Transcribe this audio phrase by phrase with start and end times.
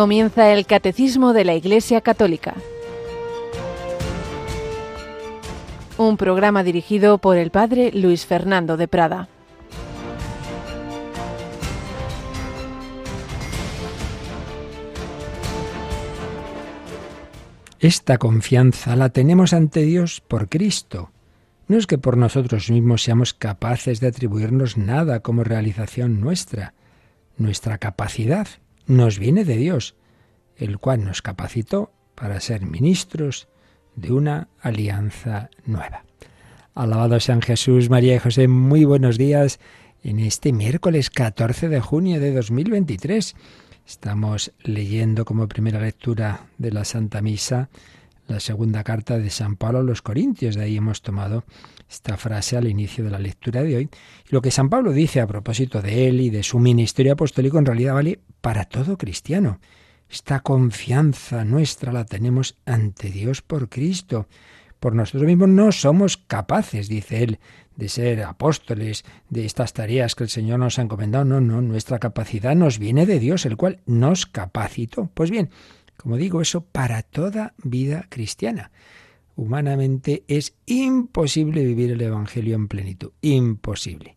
[0.00, 2.54] Comienza el Catecismo de la Iglesia Católica.
[5.98, 9.28] Un programa dirigido por el Padre Luis Fernando de Prada.
[17.78, 21.10] Esta confianza la tenemos ante Dios por Cristo.
[21.68, 26.72] No es que por nosotros mismos seamos capaces de atribuirnos nada como realización nuestra.
[27.36, 28.48] Nuestra capacidad
[28.90, 29.94] nos viene de Dios,
[30.56, 33.48] el cual nos capacitó para ser ministros
[33.94, 36.04] de una alianza nueva.
[36.74, 39.60] Alabado sean Jesús, María y José, muy buenos días
[40.02, 43.36] en este miércoles 14 de junio de 2023.
[43.86, 47.70] Estamos leyendo como primera lectura de la Santa Misa
[48.26, 50.56] la segunda carta de San Pablo a los Corintios.
[50.56, 51.44] De ahí hemos tomado
[51.90, 53.88] esta frase al inicio de la lectura de hoy.
[54.28, 57.66] Lo que San Pablo dice a propósito de él y de su ministerio apostólico en
[57.66, 59.58] realidad vale para todo cristiano.
[60.08, 64.28] Esta confianza nuestra la tenemos ante Dios por Cristo.
[64.78, 67.38] Por nosotros mismos no somos capaces, dice él,
[67.76, 71.24] de ser apóstoles, de estas tareas que el Señor nos ha encomendado.
[71.24, 75.10] No, no, nuestra capacidad nos viene de Dios, el cual nos capacitó.
[75.12, 75.50] Pues bien,
[75.96, 78.70] como digo, eso para toda vida cristiana.
[79.36, 83.12] Humanamente es imposible vivir el Evangelio en plenitud.
[83.22, 84.16] Imposible.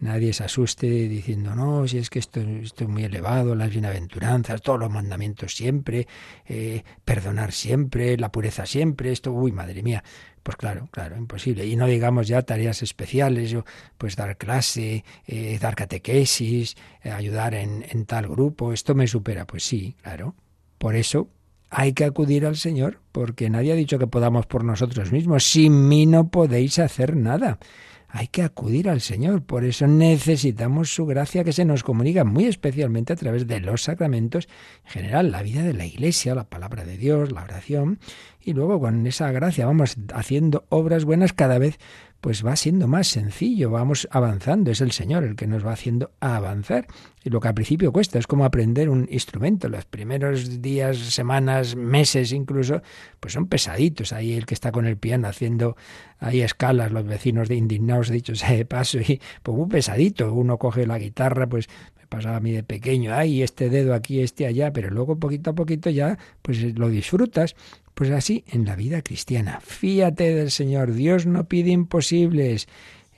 [0.00, 4.78] Nadie se asuste diciendo, no, si es que esto, es muy elevado, las bienaventuranzas, todos
[4.78, 6.06] los mandamientos siempre,
[6.46, 10.04] eh, perdonar siempre, la pureza siempre, esto, uy, madre mía.
[10.44, 11.66] Pues claro, claro, imposible.
[11.66, 13.56] Y no digamos ya tareas especiales,
[13.98, 19.46] pues dar clase, eh, dar catequesis, eh, ayudar en, en tal grupo, esto me supera.
[19.46, 20.36] Pues sí, claro.
[20.78, 21.28] Por eso
[21.70, 25.44] hay que acudir al Señor, porque nadie ha dicho que podamos por nosotros mismos.
[25.44, 27.58] Sin mí no podéis hacer nada
[28.10, 29.42] hay que acudir al Señor.
[29.42, 33.82] Por eso necesitamos su gracia que se nos comunica muy especialmente a través de los
[33.82, 34.48] sacramentos,
[34.86, 37.98] en general la vida de la Iglesia, la palabra de Dios, la oración,
[38.40, 41.78] y luego con esa gracia vamos haciendo obras buenas cada vez
[42.20, 46.10] pues va siendo más sencillo, vamos avanzando, es el Señor el que nos va haciendo
[46.20, 46.86] avanzar.
[47.22, 51.76] Y lo que al principio cuesta es como aprender un instrumento, los primeros días, semanas,
[51.76, 52.82] meses incluso,
[53.20, 54.12] pues son pesaditos.
[54.12, 55.76] Ahí el que está con el piano haciendo
[56.18, 60.32] ahí escalas, los vecinos de indignados dichos de paso, y pues muy pesadito.
[60.32, 64.20] Uno coge la guitarra, pues me pasaba a mí de pequeño, ay, este dedo aquí,
[64.20, 67.54] este allá, pero luego poquito a poquito ya pues lo disfrutas
[67.98, 69.58] pues así en la vida cristiana.
[69.60, 72.68] Fíate del Señor, Dios no pide imposibles.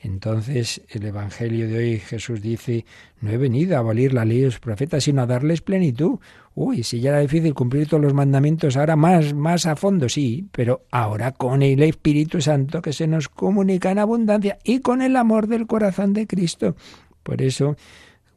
[0.02, 2.86] Entonces el Evangelio de hoy Jesús dice,
[3.20, 6.18] no he venido a abolir la ley de los profetas, sino a darles plenitud.
[6.54, 10.48] Uy, si ya era difícil cumplir todos los mandamientos, ahora más, más a fondo, sí,
[10.50, 15.14] pero ahora con el Espíritu Santo que se nos comunica en abundancia y con el
[15.16, 16.74] amor del corazón de Cristo.
[17.22, 17.76] Por eso,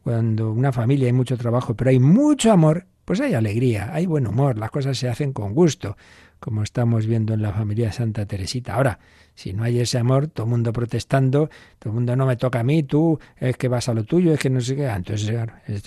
[0.04, 4.28] cuando una familia hay mucho trabajo, pero hay mucho amor, pues hay alegría, hay buen
[4.28, 5.96] humor, las cosas se hacen con gusto
[6.44, 8.76] como estamos viendo en la familia Santa Teresita.
[8.76, 9.00] Ahora,
[9.34, 11.50] si no hay ese amor, todo el mundo protestando,
[11.80, 14.34] todo el mundo no me toca a mí, tú es que vas a lo tuyo,
[14.34, 14.88] es que no sé qué.
[14.88, 15.34] Entonces,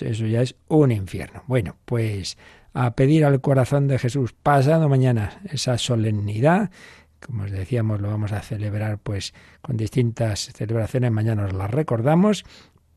[0.01, 1.43] eso ya es un infierno.
[1.45, 2.39] Bueno, pues
[2.73, 6.71] a pedir al corazón de Jesús pasado mañana esa solemnidad
[7.19, 12.45] como os decíamos, lo vamos a celebrar pues con distintas celebraciones, mañana os las recordamos,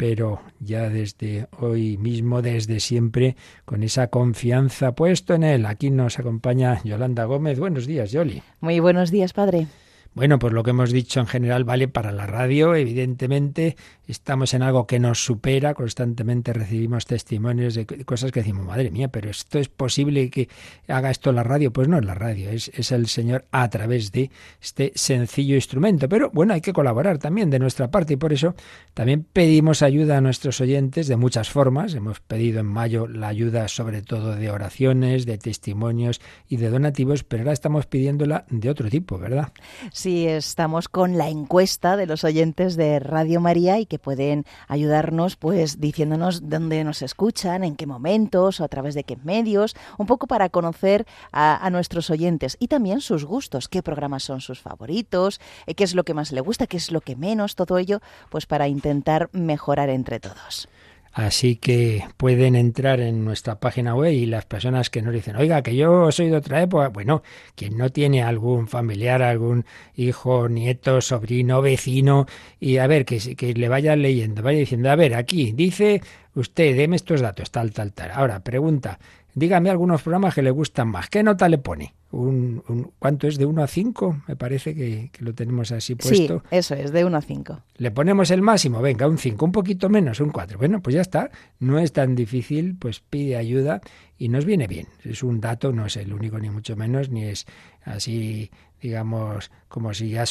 [0.00, 5.66] pero ya desde hoy mismo, desde siempre, con esa confianza puesto en Él.
[5.66, 7.58] Aquí nos acompaña Yolanda Gómez.
[7.58, 8.42] Buenos días, Yoli.
[8.62, 9.66] Muy buenos días, Padre.
[10.12, 13.76] Bueno, pues lo que hemos dicho en general vale para la radio, evidentemente
[14.08, 19.06] estamos en algo que nos supera, constantemente recibimos testimonios de cosas que decimos, madre mía,
[19.06, 20.48] pero esto es posible que
[20.88, 21.72] haga esto la radio.
[21.72, 26.08] Pues no es la radio, es, es el Señor a través de este sencillo instrumento.
[26.08, 28.56] Pero bueno, hay que colaborar también de nuestra parte y por eso
[28.94, 31.94] también pedimos ayuda a nuestros oyentes de muchas formas.
[31.94, 37.22] Hemos pedido en mayo la ayuda sobre todo de oraciones, de testimonios y de donativos,
[37.22, 39.52] pero ahora estamos pidiéndola de otro tipo, ¿verdad?
[40.00, 45.36] Sí, estamos con la encuesta de los oyentes de Radio María y que pueden ayudarnos
[45.36, 50.06] pues diciéndonos dónde nos escuchan, en qué momentos o a través de qué medios, un
[50.06, 55.38] poco para conocer a, nuestros oyentes y también sus gustos, qué programas son sus favoritos,
[55.66, 58.00] eh, qué es lo que más le gusta, qué es lo que menos, todo ello
[58.30, 60.66] pues para intentar mejorar entre todos.
[61.12, 65.62] Así que pueden entrar en nuestra página web y las personas que nos dicen, oiga,
[65.62, 67.22] que yo soy de otra época, bueno,
[67.56, 69.64] quien no tiene algún familiar, algún
[69.96, 72.26] hijo, nieto, sobrino, vecino,
[72.60, 76.00] y a ver, que, que le vaya leyendo, vaya diciendo, a ver, aquí dice
[76.34, 78.12] usted, deme estos datos, tal, tal, tal.
[78.12, 79.00] Ahora, pregunta,
[79.34, 81.94] dígame algunos programas que le gustan más, ¿qué nota le pone?
[82.12, 83.38] un, ¿cuánto es?
[83.38, 84.22] ¿De 1 a 5?
[84.26, 86.42] Me parece que, lo tenemos así puesto.
[86.50, 87.62] Sí, eso es, de 1 a 5.
[87.76, 90.58] Le ponemos el máximo, venga, un 5, un poquito menos, un 4.
[90.58, 91.30] Bueno, pues ya está,
[91.60, 93.80] no es tan difícil, pues pide ayuda
[94.18, 94.88] y nos viene bien.
[95.04, 97.46] Es un dato, no es el único ni mucho menos, ni es
[97.84, 98.50] así,
[98.80, 100.24] digamos, como si ya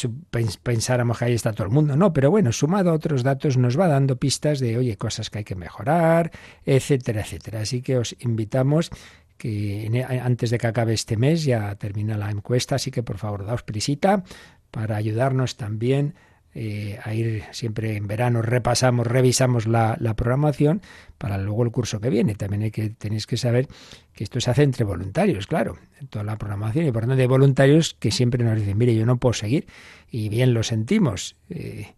[0.63, 1.95] pensáramos que ahí está todo el mundo.
[1.95, 5.39] No, pero bueno, sumado a otros datos nos va dando pistas de, oye, cosas que
[5.39, 6.31] hay que mejorar,
[6.65, 7.61] etcétera, etcétera.
[7.61, 8.91] Así que os invitamos
[9.37, 13.17] que e, antes de que acabe este mes ya termina la encuesta, así que por
[13.17, 14.23] favor daos prisita
[14.69, 16.13] para ayudarnos también
[16.55, 20.81] eh, a ir siempre en verano, repasamos, revisamos la, programación
[21.17, 22.35] para luego el curso que viene.
[22.35, 23.67] También hay que, tenéis que saber
[24.13, 27.27] que esto se hace entre voluntarios, claro, en toda la programación, y por tanto de
[27.27, 29.67] voluntarios que siempre nos dicen, mire, yo no puedo seguir,
[30.09, 31.35] y bien lo sentimos.
[31.49, 31.93] Eh,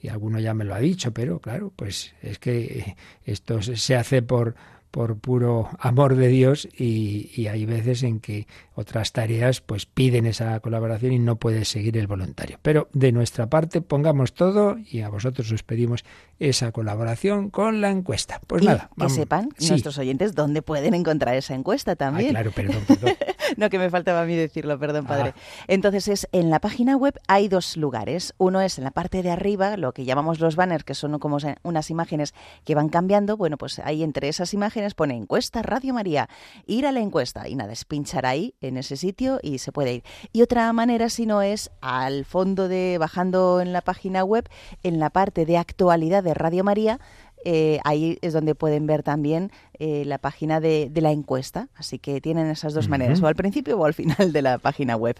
[0.00, 4.20] y alguno ya me lo ha dicho, pero claro, pues es que esto se hace
[4.20, 4.56] por,
[4.92, 10.60] por puro amor de Dios y, hay veces en que otras tareas pues piden esa
[10.60, 12.58] colaboración y no puede seguir el voluntario.
[12.62, 16.04] Pero de nuestra parte pongamos todo y a vosotros os pedimos
[16.38, 18.40] esa colaboración con la encuesta.
[18.46, 22.30] Pues nada, que sepan nuestros oyentes dónde pueden encontrar esa encuesta también.
[22.30, 23.14] claro, perdón, perdón.
[23.56, 25.34] no que me faltaba a mí decirlo, perdón, padre.
[25.34, 25.40] Ah.
[25.68, 28.34] Entonces es en la página web hay dos lugares.
[28.38, 31.38] Uno es en la parte de arriba, lo que llamamos los banners, que son como
[31.62, 32.34] unas imágenes
[32.64, 33.36] que van cambiando.
[33.36, 36.28] Bueno, pues ahí entre esas imágenes pone encuesta Radio María.
[36.66, 39.94] Ir a la encuesta y nada, es pinchar ahí en ese sitio y se puede
[39.94, 40.04] ir.
[40.32, 44.48] Y otra manera, si no, es al fondo de bajando en la página web,
[44.82, 47.00] en la parte de actualidad de Radio María,
[47.44, 51.68] eh, ahí es donde pueden ver también eh, la página de, la encuesta.
[51.74, 54.96] Así que tienen esas dos maneras, o al principio o al final de la página
[54.96, 55.16] web.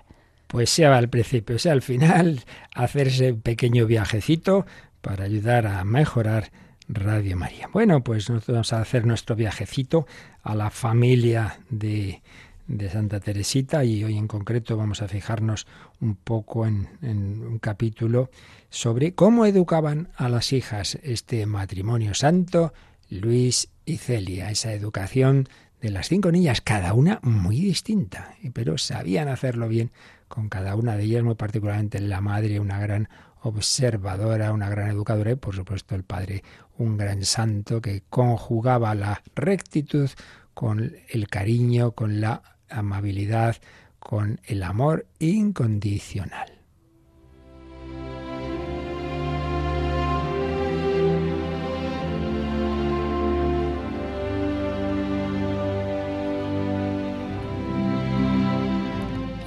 [0.47, 2.44] Pues sea al principio, sea al final,
[2.75, 4.67] hacerse un pequeño viajecito
[5.00, 6.53] para ayudar a mejorar
[6.93, 7.69] Radio María.
[7.73, 10.06] Bueno, pues nosotros vamos a hacer nuestro viajecito
[10.43, 12.23] a la familia de,
[12.67, 15.67] de Santa Teresita y hoy en concreto vamos a fijarnos
[16.00, 18.31] un poco en, en, un capítulo
[18.69, 22.73] sobre cómo educaban a las hijas este matrimonio santo,
[23.09, 25.49] Luis y Celia, esa educación
[25.82, 29.90] de las cinco niñas, cada una muy distinta, pero sabían hacerlo bien
[30.29, 33.08] con cada una de ellas, muy particularmente la madre, una gran
[33.43, 36.44] observadora, una gran educadora y por supuesto el padre,
[36.79, 40.08] un gran santo que conjugaba la rectitud
[40.55, 43.56] con el cariño, con la amabilidad,
[43.99, 46.62] con el amor incondicional.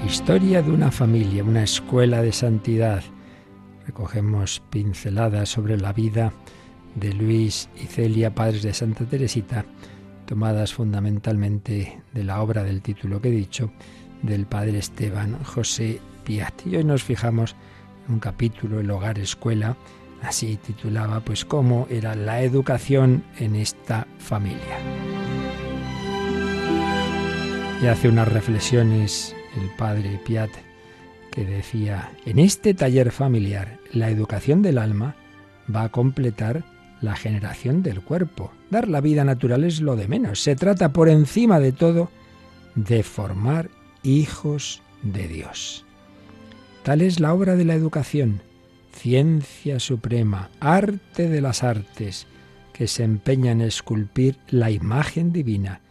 [0.05, 3.03] Historia de una familia, una escuela de santidad.
[3.87, 6.31] Recogemos pinceladas sobre la vida
[6.93, 9.65] de Luis y Celia, padres de Santa Teresita,
[10.27, 13.71] tomadas fundamentalmente de la obra del título que he dicho,
[14.21, 16.67] del padre Esteban José Piat.
[16.67, 17.55] Y hoy nos fijamos
[18.07, 19.75] en un capítulo, El hogar escuela,
[20.21, 24.77] así titulaba, pues cómo era la educación en esta familia.
[27.81, 30.51] Y hace unas reflexiones el padre Piat
[31.35, 35.15] que decía, en este taller familiar, la educación del alma
[35.73, 36.63] va a completar
[37.01, 38.53] la generación del cuerpo.
[38.69, 40.41] Dar la vida natural es lo de menos.
[40.41, 42.09] Se trata por encima de todo
[42.75, 43.69] de formar
[44.01, 45.85] hijos de Dios.
[46.83, 48.41] Tal es la obra de la educación,
[48.93, 52.27] ciencia suprema, arte de las artes,
[52.71, 55.81] que se empeña en esculpir la imagen divina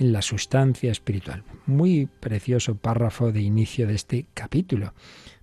[0.00, 1.44] en la sustancia espiritual.
[1.66, 4.94] Muy precioso párrafo de inicio de este capítulo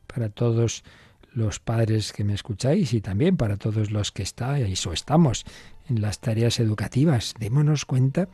[0.08, 0.84] para todos
[1.32, 5.46] los padres que me escucháis y también para todos los que estáis o estamos
[5.88, 7.36] en las tareas educativas.
[7.40, 8.30] Démonos cuenta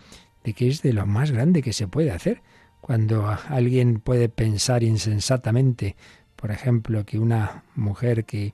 [0.45, 2.41] de que es de lo más grande que se puede hacer.
[2.79, 5.97] Cuando alguien puede pensar insensatamente,
[6.37, 8.53] por ejemplo, que una mujer que,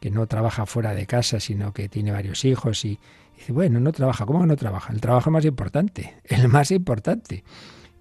[0.00, 2.98] que no trabaja fuera de casa, sino que tiene varios hijos y
[3.36, 4.92] dice, bueno, no trabaja, ¿cómo no trabaja?
[4.92, 7.44] El trabajo más importante, el más importante,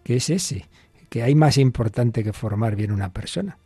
[0.03, 0.68] que es ese,
[1.10, 3.58] que hay más importante que formar bien una persona.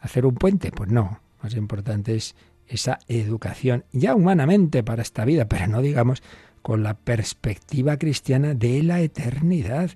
[0.00, 0.72] ¿Hacer un puente?
[0.72, 2.34] Pues no, más importante es
[2.66, 6.22] esa educación, ya humanamente para esta vida, pero no digamos
[6.62, 9.92] con la perspectiva cristiana de la eternidad.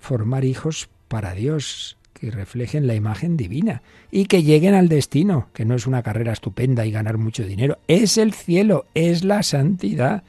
[0.00, 5.64] Formar hijos para Dios, que reflejen la imagen divina y que lleguen al destino, que
[5.64, 10.24] no es una carrera estupenda y ganar mucho dinero, es el cielo, es la santidad.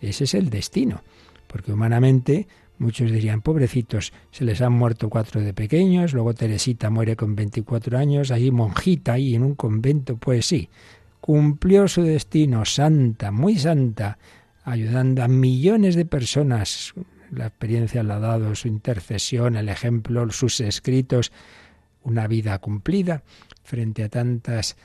[0.00, 1.02] Ese es el destino,
[1.46, 7.14] porque humanamente Muchos dirían, pobrecitos, se les han muerto cuatro de pequeños, luego Teresita muere
[7.14, 10.68] con 24 años, ahí monjita, ahí en un convento, pues sí,
[11.20, 14.18] cumplió su destino, santa, muy santa,
[14.64, 16.94] ayudando a millones de personas.
[17.30, 21.32] La experiencia la ha dado, su intercesión, el ejemplo, sus escritos,
[22.02, 23.22] una vida cumplida
[23.62, 24.76] frente a tantas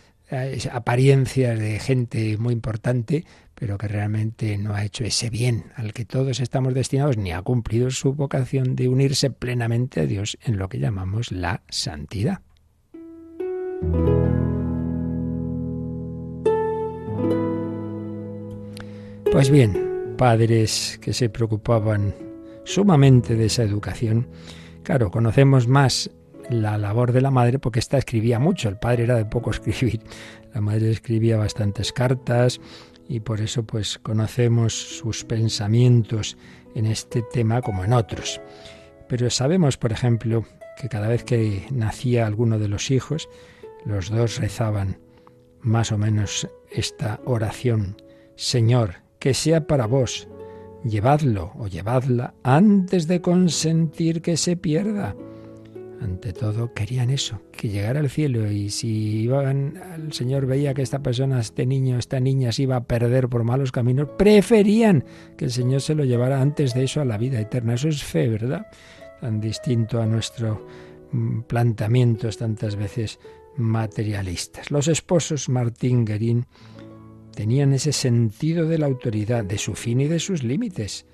[0.72, 6.06] apariencias de gente muy importante, pero que realmente no ha hecho ese bien al que
[6.06, 10.70] todos estamos destinados, ni ha cumplido su vocación de unirse plenamente a Dios en lo
[10.70, 12.42] que llamamos la santidad.
[19.32, 22.29] Pues bien, padres que se preocupaban
[22.70, 24.28] sumamente de esa educación,
[24.84, 26.12] claro, conocemos más
[26.50, 30.02] la labor de la madre porque ésta escribía mucho, el padre era de poco escribir,
[30.54, 32.62] la madre escribía bastantes cartas
[33.08, 36.38] y por eso pues conocemos sus pensamientos
[36.76, 38.40] en este tema como en otros.
[39.08, 40.46] Pero sabemos, por ejemplo,
[40.80, 43.28] que cada vez que nacía alguno de los hijos,
[43.84, 45.00] los dos rezaban
[45.62, 48.00] más o menos esta oración,
[48.36, 50.28] Señor, que sea para vos,
[50.84, 55.16] llevadlo o llevadla antes de consentir que se pierda
[56.02, 60.82] ante todo querían eso, que llegara al cielo y si iban, el Señor veía que
[60.82, 65.04] esta persona, este niño, esta niña se iba a perder por malos caminos, preferían
[65.38, 67.74] que el Señor se lo llevara antes de eso a la vida eterna.
[67.74, 68.68] Eso es fe, ¿verdad?
[69.20, 70.66] Tan distinto a nuestro
[71.12, 73.20] mm, planteamientos tantas veces
[73.58, 74.72] materialistas.
[74.72, 76.46] Los esposos Martín Guerín
[77.36, 81.06] tenían ese sentido de la autoridad, de su fin y de sus límites.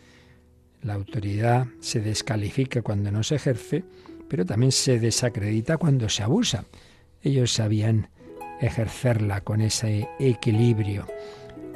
[0.82, 3.84] La autoridad se descalifica cuando no se ejerce
[4.28, 6.66] pero también se desacredita cuando se abusa.
[7.22, 8.10] Ellos sabían
[8.62, 11.06] ejercerla con ese equilibrio,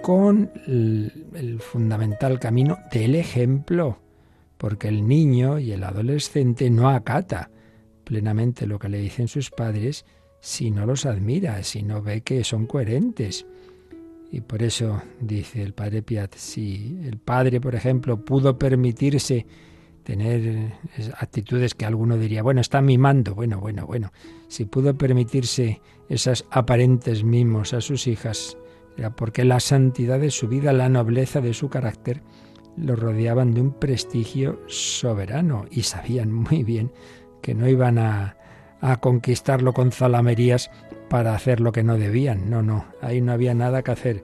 [0.01, 3.99] con el, fundamental camino del ejemplo,
[4.57, 7.49] porque el niño y el adolescente no acata
[8.03, 10.05] plenamente lo que le dicen sus padres
[10.41, 13.45] si no los admira, si no ve que son coherentes.
[14.31, 19.47] Y por eso dice el padre Piat, si el padre, por ejemplo, pudo permitirse
[20.03, 20.73] tener
[21.17, 24.11] actitudes que alguno diría, bueno, está mimando, bueno, bueno, bueno,
[24.47, 28.57] si pudo permitirse esas aparentes mimos a sus hijas,
[28.97, 32.21] era porque la santidad de su vida, la nobleza de su carácter,
[32.77, 36.91] lo rodeaban de un prestigio soberano y sabían muy bien
[37.41, 38.37] que no iban a,
[38.81, 40.71] a conquistarlo con zalamerías
[41.09, 42.49] para hacer lo que no debían.
[42.49, 44.23] No, no, ahí no había nada que hacer.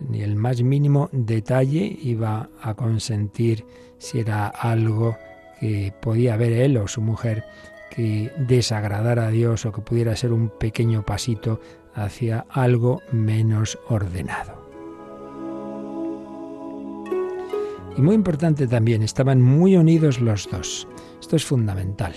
[0.00, 3.64] Ni el más mínimo detalle iba a consentir
[3.98, 5.16] si era algo
[5.60, 7.44] que podía ver él o su mujer
[7.94, 11.60] que desagradara a Dios o que pudiera ser un pequeño pasito
[11.94, 14.62] hacia algo menos ordenado.
[17.96, 20.88] Y muy importante también, estaban muy unidos los dos.
[21.20, 22.14] Esto es fundamental.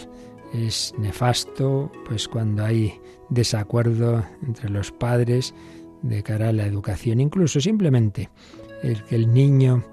[0.54, 3.00] Es nefasto, pues cuando hay
[3.30, 5.54] desacuerdo entre los padres
[6.02, 8.30] de cara a la educación, incluso simplemente
[8.84, 9.84] el que el niño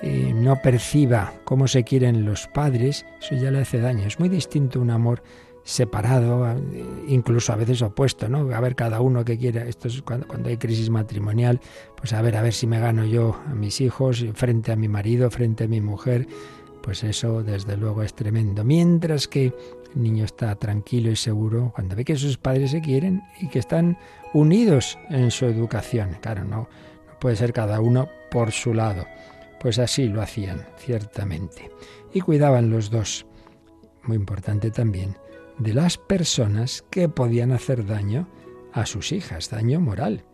[0.00, 4.06] eh, no perciba cómo se quieren los padres, eso ya le hace daño.
[4.06, 5.22] Es muy distinto un amor
[5.64, 8.54] separado, eh, incluso a veces opuesto, ¿no?
[8.54, 9.66] A ver cada uno que quiera.
[9.66, 11.60] Esto es cuando, cuando, hay crisis matrimonial,
[11.96, 14.88] pues a ver, a ver si me gano yo a mis hijos frente a mi
[14.88, 16.26] marido, frente a mi mujer.
[16.80, 18.64] Pues eso desde luego es tremendo.
[18.64, 19.52] Mientras que
[19.94, 23.58] el niño está tranquilo y seguro cuando ve que sus padres se quieren y que
[23.58, 23.98] están
[24.32, 26.16] unidos en su educación.
[26.20, 26.68] Claro, no,
[27.06, 29.06] no puede ser cada uno por su lado.
[29.60, 31.70] Pues así lo hacían, ciertamente.
[32.12, 33.26] Y cuidaban los dos,
[34.04, 35.16] muy importante también,
[35.58, 38.28] de las personas que podían hacer daño
[38.72, 40.24] a sus hijas, daño moral.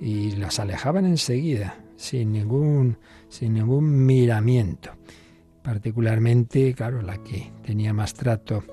[0.00, 4.90] Y las alejaban enseguida, sin ningún, sin ningún miramiento.
[5.62, 8.64] Particularmente, claro, la que tenía más trato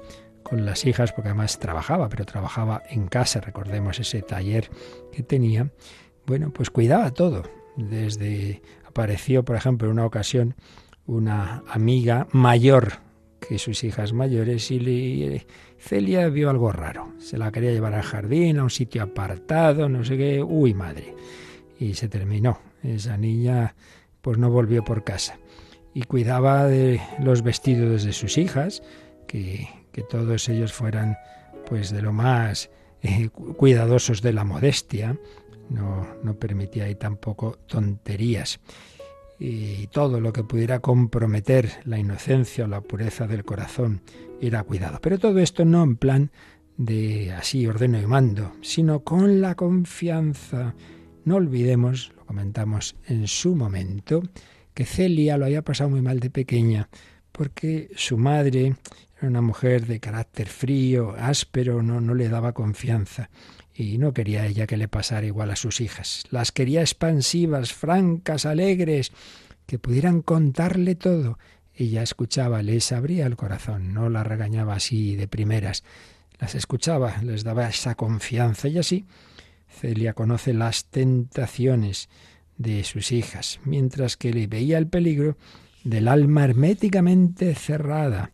[0.43, 4.69] con las hijas, porque además trabajaba, pero trabajaba en casa, recordemos ese taller
[5.11, 5.71] que tenía,
[6.25, 7.43] bueno, pues cuidaba todo,
[7.75, 10.55] desde apareció, por ejemplo, en una ocasión
[11.07, 12.99] una amiga mayor
[13.47, 15.41] que sus hijas mayores y
[15.79, 17.13] Celia vio algo raro.
[17.19, 20.43] Se la quería llevar al jardín, a un sitio apartado, no sé qué.
[20.43, 21.15] Uy, madre.
[21.79, 22.59] Y se terminó.
[22.83, 23.75] Esa niña
[24.21, 25.37] pues no volvió por casa.
[25.97, 28.83] Y cuidaba de los vestidos de sus hijas,
[29.25, 31.17] que, que todos ellos fueran
[31.67, 32.69] pues de lo más
[33.01, 35.17] eh, cuidadosos de la modestia
[35.69, 38.59] no, no permitía ahí tampoco tonterías.
[39.39, 44.03] Y todo lo que pudiera comprometer la inocencia o la pureza del corazón
[44.39, 44.99] era cuidado.
[45.01, 46.31] Pero todo esto no en plan
[46.77, 50.75] de así ordeno y mando, sino con la confianza.
[51.25, 54.21] No olvidemos, lo comentamos en su momento,
[54.77, 56.87] que Celia lo había pasado muy mal de pequeña,
[57.31, 58.75] porque su madre
[59.17, 63.31] era una mujer de carácter frío, áspero, no, no le daba confianza
[63.73, 66.25] y no quería ella que le pasara igual a sus hijas.
[66.29, 69.13] Las quería expansivas, francas, alegres,
[69.65, 71.39] que pudieran contarle todo.
[71.73, 75.83] Ella escuchaba, les abría el corazón, no la regañaba así de primeras.
[76.37, 79.07] las escuchaba, les daba esa confianza y así
[79.67, 82.09] Celia conoce las tentaciones
[82.57, 85.37] de sus hijas, mientras que le veía el peligro
[85.83, 88.31] del alma herméticamente cerrada.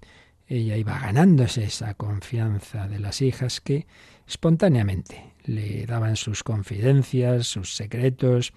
[0.48, 3.88] Ella iba ganándose esa confianza de las hijas que
[4.28, 8.54] espontáneamente le daban sus confidencias, sus secretos,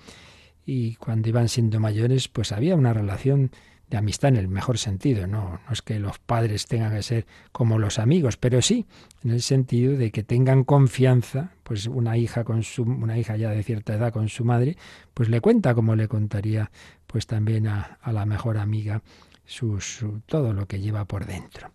[0.65, 3.51] y cuando iban siendo mayores, pues había una relación
[3.89, 7.27] de amistad en el mejor sentido, no, no es que los padres tengan que ser
[7.53, 8.87] como los amigos, pero sí
[9.23, 13.51] en el sentido de que tengan confianza, pues una hija con su una hija ya
[13.51, 14.77] de cierta edad con su madre,
[15.15, 16.71] pues le cuenta como le contaría
[17.07, 19.03] pues también a, la mejor amiga
[19.45, 21.71] su, su, todo lo que lleva por dentro.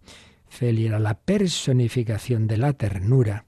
[0.49, 3.45] Feli era la personificación de la ternura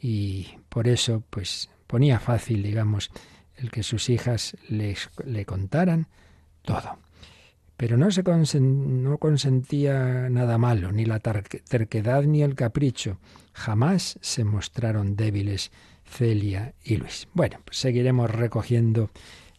[0.00, 3.10] y por eso pues ponía fácil, digamos,
[3.56, 6.06] el que sus hijas les, le contaran
[6.62, 6.98] todo.
[7.78, 13.20] Pero no, se no consentía nada malo, ni la terquedad ni el capricho.
[13.52, 15.70] Jamás se mostraron débiles
[16.04, 17.28] Celia y Luis.
[17.34, 19.10] Bueno, pues seguiremos recogiendo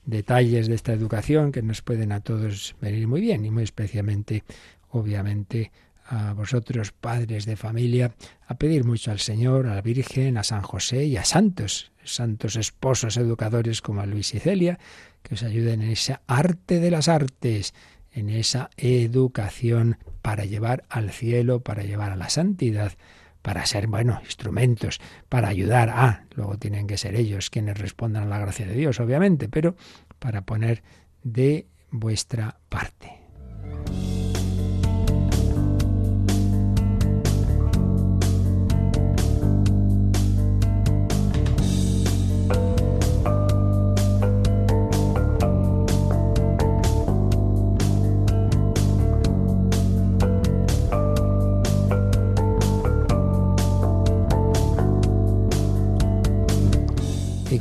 [0.04, 4.44] detalles de esta educación que nos pueden a todos venir muy bien y muy especialmente,
[4.90, 5.72] obviamente,
[6.06, 8.16] a vosotros, padres de familia,
[8.48, 12.58] a pedir mucho al Señor, a la Virgen, a San José y a santos, santos
[12.58, 14.78] esposos educadores como a Luis y Celia,
[15.24, 17.74] que os ayuden en ese arte de las artes,
[18.14, 22.94] en esa educación para llevar al cielo, para llevar a la santidad,
[23.42, 25.00] para ser, bueno, instrumentos,
[25.30, 29.00] para ayudar a, luego tienen que ser ellos quienes respondan a la gracia de Dios,
[29.00, 29.76] obviamente, pero
[30.20, 30.84] para poner
[31.24, 33.19] de vuestra parte.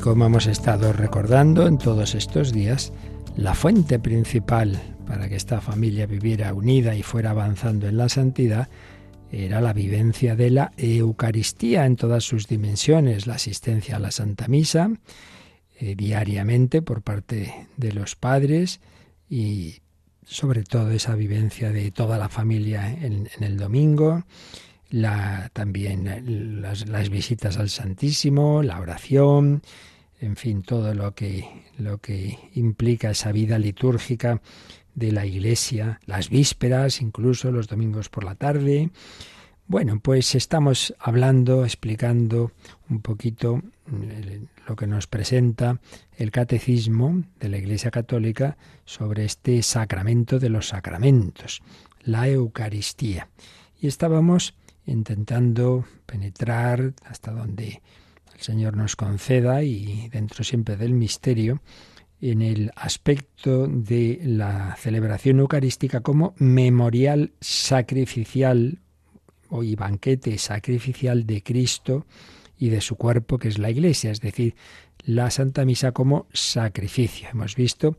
[0.08, 2.94] Como hemos estado recordando en todos estos días,
[3.36, 8.70] la fuente principal para que esta familia viviera unida y fuera avanzando en la santidad
[9.30, 14.48] era la vivencia de la Eucaristía en todas sus dimensiones, la asistencia a la Santa
[14.48, 14.90] Misa
[15.78, 18.80] eh, diariamente por parte de los padres
[19.28, 19.80] y
[20.24, 24.24] sobre todo esa vivencia de toda la familia en, el domingo,
[24.88, 29.60] la, también las, las visitas al Santísimo, la oración,
[30.20, 34.40] en fin, todo lo que, lo que implica esa vida litúrgica
[34.94, 38.90] de la Iglesia, las vísperas, incluso los domingos por la tarde.
[39.68, 42.52] Bueno, pues estamos hablando, explicando
[42.88, 45.80] un poquito eh, lo que nos presenta
[46.16, 51.62] el catecismo de la Iglesia Católica sobre este sacramento de los sacramentos,
[52.02, 53.28] la Eucaristía.
[53.80, 54.54] Y estábamos
[54.84, 57.82] intentando penetrar hasta donde
[58.38, 61.60] el Señor nos conceda y dentro siempre del misterio,
[62.20, 68.78] en el aspecto de la celebración eucarística como memorial sacrificial
[69.62, 72.06] y banquete sacrificial de Cristo
[72.58, 74.54] y de su cuerpo que es la Iglesia, es decir,
[75.04, 77.28] la Santa Misa como sacrificio.
[77.32, 77.96] Hemos visto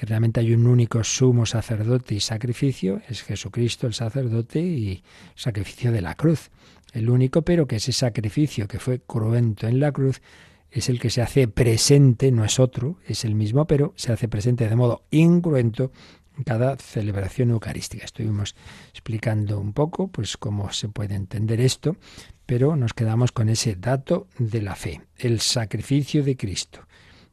[0.00, 5.92] que realmente hay un único sumo sacerdote y sacrificio, es Jesucristo el sacerdote y sacrificio
[5.92, 6.50] de la cruz
[6.94, 10.22] el único, pero que ese sacrificio que fue cruento en la cruz
[10.70, 14.26] es el que se hace presente, no es otro, es el mismo, pero se hace
[14.26, 15.92] presente de modo incruento
[16.34, 18.02] en cada celebración eucarística.
[18.02, 18.56] Estuvimos
[18.92, 21.98] explicando un poco pues cómo se puede entender esto,
[22.46, 26.86] pero nos quedamos con ese dato de la fe, el sacrificio de Cristo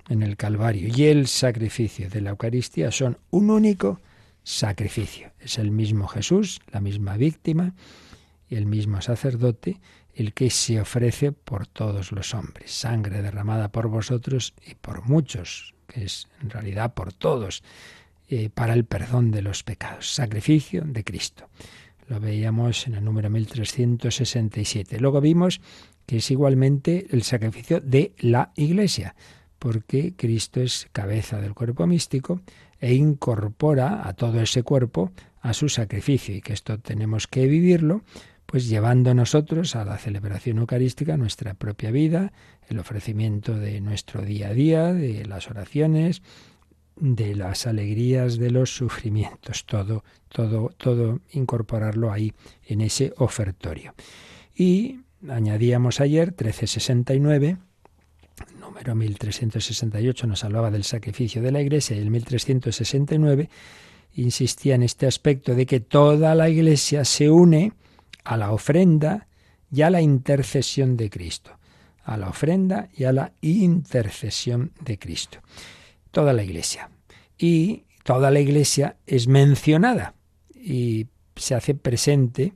[0.09, 3.99] en el Calvario y el sacrificio de la Eucaristía son un único
[4.43, 5.31] sacrificio.
[5.39, 7.73] Es el mismo Jesús, la misma víctima,
[8.49, 9.79] y el mismo sacerdote
[10.15, 15.75] el que se ofrece por todos los hombres, sangre derramada por vosotros y por muchos,
[15.85, 17.61] que es en realidad por todos,
[18.27, 21.49] eh, para el perdón de los pecados, sacrificio de Cristo.
[22.07, 24.99] Lo veíamos en el número 1367.
[24.99, 25.61] Luego vimos
[26.07, 29.13] que es igualmente el sacrificio de la Iglesia,
[29.59, 32.41] porque Cristo es cabeza del cuerpo místico
[32.79, 38.03] e incorpora a todo ese cuerpo a su sacrificio y que esto tenemos que vivirlo
[38.47, 42.31] pues llevando nosotros a la celebración eucarística nuestra propia vida,
[42.69, 46.21] el ofrecimiento de nuestro día a día, de las oraciones,
[46.95, 52.33] de las alegrías, de los sufrimientos, todo, todo, todo incorporarlo ahí
[52.65, 53.93] en ese ofertorio.
[54.55, 57.57] Y añadíamos ayer 1369
[58.59, 63.49] número 1368 nos hablaba del sacrificio de la Iglesia y el 1369
[64.13, 67.73] insistía en este aspecto de que toda la Iglesia se une
[68.23, 69.27] a la ofrenda
[69.71, 71.51] y a la intercesión de Cristo.
[72.03, 75.39] A la ofrenda y a la intercesión de Cristo.
[76.11, 76.89] Toda la iglesia.
[77.37, 80.15] Y toda la iglesia es mencionada
[80.55, 82.53] y se hace presente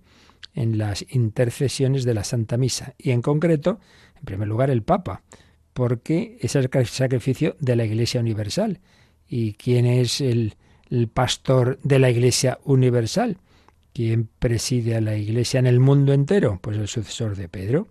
[0.54, 2.94] en las intercesiones de la Santa Misa.
[2.98, 3.80] Y en concreto,
[4.18, 5.24] en primer lugar, el Papa,
[5.74, 8.80] porque es el sacrificio de la Iglesia Universal.
[9.28, 10.56] ¿Y quién es el,
[10.90, 13.38] el pastor de la Iglesia Universal?
[13.94, 16.60] ¿Quién preside a la Iglesia en el mundo entero?
[16.62, 17.88] Pues el sucesor de Pedro.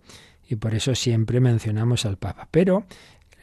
[0.47, 2.47] Y por eso siempre mencionamos al Papa.
[2.51, 2.85] Pero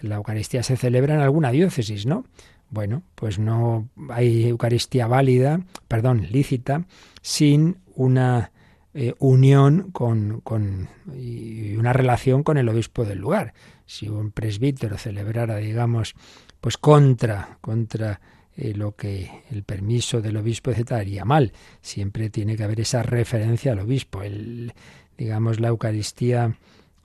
[0.02, 2.24] la Eucaristía se celebra en alguna diócesis, ¿no?
[2.70, 6.84] Bueno, pues no hay Eucaristía válida, perdón, lícita,
[7.22, 8.52] sin una
[8.94, 13.54] eh, unión con, con, y una relación con el obispo del lugar.
[13.88, 16.14] Si un presbítero celebrara, digamos,
[16.60, 18.20] pues contra, contra
[18.54, 21.52] eh, lo que el permiso del obispo, etcétera, haría mal.
[21.80, 24.22] Siempre tiene que haber esa referencia al obispo.
[24.22, 24.74] El,
[25.16, 26.54] digamos, la Eucaristía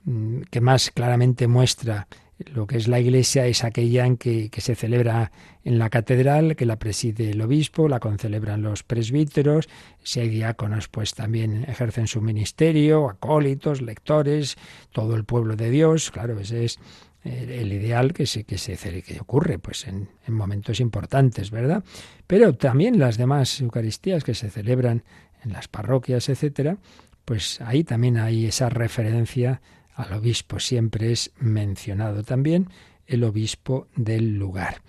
[0.04, 2.06] mm, que más claramente muestra
[2.52, 5.32] lo que es la iglesia es aquella en que, se celebra
[5.64, 9.68] en la catedral, que la preside el obispo, la concelebran los presbíteros,
[10.02, 14.56] si hay diáconos, pues también ejercen su ministerio, acólitos, lectores,
[14.92, 16.78] todo el pueblo de Dios, claro, ese es
[17.24, 21.82] el ideal que se, que se que ocurre pues en, en momentos importantes, ¿verdad?
[22.26, 25.04] Pero también las demás Eucaristías que se celebran
[25.42, 26.76] en las parroquias, etcétera,
[27.24, 29.62] pues ahí también hay esa referencia
[29.94, 32.68] al obispo, siempre es mencionado también
[33.06, 34.82] el obispo del lugar.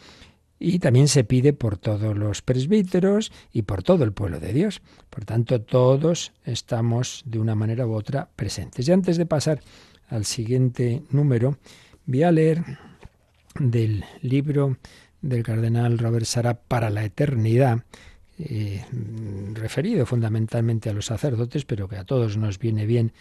[0.57, 4.81] Y también se pide por todos los presbíteros y por todo el pueblo de Dios.
[5.09, 8.87] Por tanto, todos estamos de una manera u otra presentes.
[8.87, 9.59] Y antes de pasar
[10.09, 11.57] al siguiente número,
[12.07, 12.63] Voy a leer
[13.59, 14.77] del libro
[15.21, 17.79] del cardenal Robert Sara para la eternidad,
[18.37, 18.85] eh,
[19.53, 23.11] referido fundamentalmente a los sacerdotes, pero que a todos nos viene bien.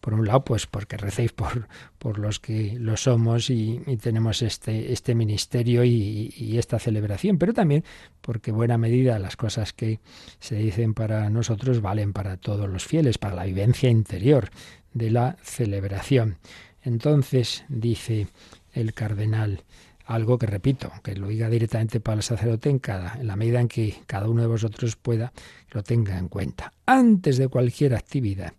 [0.00, 4.92] Por un lado, pues porque recéis por, por los que lo somos y, tenemos este,
[4.92, 7.84] este ministerio y, esta celebración, pero también
[8.20, 10.00] porque buena medida las cosas que
[10.40, 14.50] se dicen para nosotros valen para todos los fieles, para la vivencia interior
[14.92, 16.38] de la celebración.
[16.82, 18.28] Entonces, dice
[18.72, 19.64] el cardenal,
[20.08, 23.60] algo que repito, que lo diga directamente para el sacerdote en cada, en la medida
[23.60, 25.32] en que cada uno de vosotros pueda,
[25.70, 26.72] lo tenga en cuenta.
[26.86, 28.54] Antes de cualquier actividad,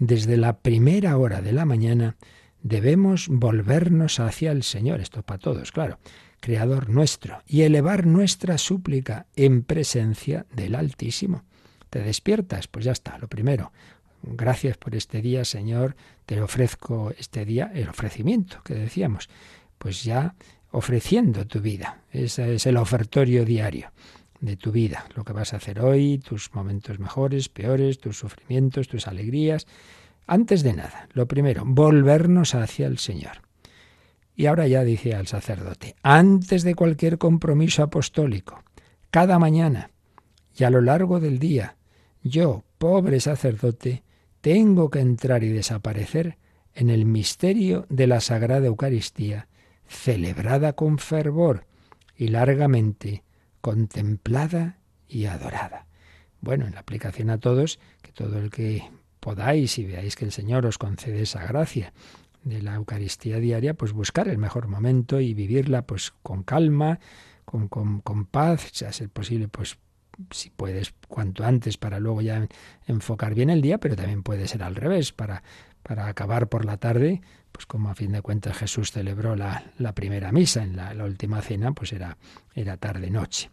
[0.00, 2.16] desde la primera hora de la mañana,
[2.62, 5.98] debemos volvernos hacia el Señor, esto para todos, claro,
[6.40, 11.44] Creador nuestro, y elevar nuestra súplica en presencia del Altísimo.
[11.90, 12.66] ¿Te despiertas?
[12.66, 13.72] Pues ya está, lo primero,
[14.22, 15.96] Gracias por este día, Señor.
[16.26, 19.30] Te ofrezco este día el ofrecimiento que decíamos.
[19.78, 20.34] Pues ya
[20.72, 22.02] ofreciendo tu vida.
[22.12, 23.90] Ese es el ofertorio diario
[24.40, 28.88] de tu vida, lo que vas a hacer hoy, tus momentos mejores, peores, tus sufrimientos,
[28.88, 29.66] tus alegrías.
[30.26, 33.42] Antes de nada, lo primero, volvernos hacia el Señor.
[34.34, 38.62] Y ahora ya dice al sacerdote, antes de cualquier compromiso apostólico,
[39.10, 39.90] cada mañana
[40.56, 41.76] y a lo largo del día,
[42.22, 44.02] yo, pobre sacerdote,
[44.40, 46.38] tengo que entrar y desaparecer
[46.74, 49.48] en el misterio de la Sagrada Eucaristía,
[49.86, 51.66] celebrada con fervor
[52.16, 53.24] y largamente
[53.60, 55.86] contemplada y adorada.
[56.40, 58.88] Bueno, en la aplicación a todos, que todo el que
[59.20, 61.92] podáis y veáis que el Señor os concede esa gracia
[62.42, 66.98] de la Eucaristía diaria, pues buscar el mejor momento y vivirla pues con calma,
[67.44, 69.76] con, con, paz, sea ser posible, pues
[70.30, 72.46] si puedes cuanto antes para luego ya
[72.86, 75.42] enfocar bien el día, pero también puede ser al revés, para,
[75.90, 79.92] para acabar por la tarde, pues como a fin de cuentas Jesús celebró la, la
[79.92, 82.16] primera misa, en la, última cena, pues era,
[82.54, 83.50] era tarde-noche.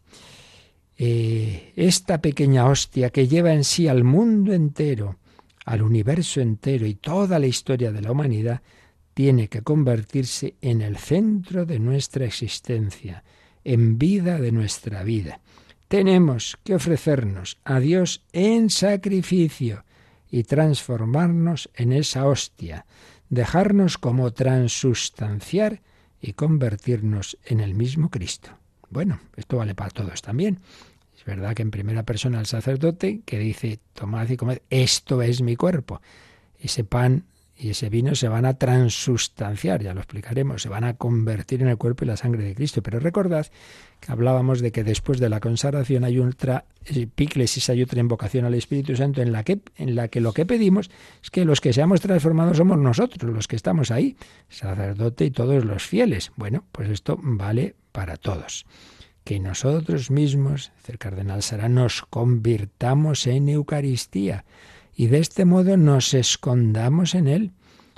[0.96, 5.18] Eh, esta pequeña hostia que lleva en sí al mundo entero,
[5.66, 8.62] al universo entero y toda la historia de la humanidad,
[9.16, 13.24] tiene que convertirse en el centro de nuestra existencia,
[13.64, 15.42] en vida de nuestra vida
[15.88, 19.86] tenemos que ofrecernos a Dios en sacrificio
[20.30, 22.86] y transformarnos en esa hostia,
[23.30, 25.82] dejarnos como transustanciar
[26.22, 28.50] y convertirnos en el mismo Cristo.
[28.90, 30.60] Bueno, esto vale para todos también.
[31.18, 35.42] Es verdad que en primera persona el sacerdote que dice, tomad y comed, esto es
[35.42, 36.02] mi cuerpo.
[36.60, 37.26] Ese pan
[37.60, 41.70] y ese vino se van a transustanciar, ya lo explicaremos, se van a convertir en
[41.70, 42.84] el cuerpo y la sangre de Cristo.
[42.84, 43.48] Pero recordad
[44.00, 48.54] que hablábamos de que después de la consagración hay otra epíclesis, hay otra invocación al
[48.54, 50.92] Espíritu Santo en la que en la que lo que pedimos
[51.24, 54.18] es que los que seamos transformados somos nosotros, los que estamos ahí,
[54.50, 56.32] sacerdote y todos los fieles.
[56.36, 58.66] Bueno, pues esto vale para todos.
[59.24, 64.46] Que nosotros mismos, el cardenal Sara, nos convirtamos en Eucaristía
[65.00, 67.52] y de este modo nos escondamos en Él.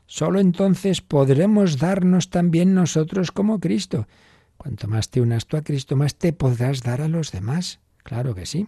[0.05, 4.05] Solo entonces podremos darnos también nosotros como Cristo.
[4.57, 7.79] Cuanto más te unas tú a Cristo, más te podrás dar a los demás.
[8.03, 8.67] Claro que sí.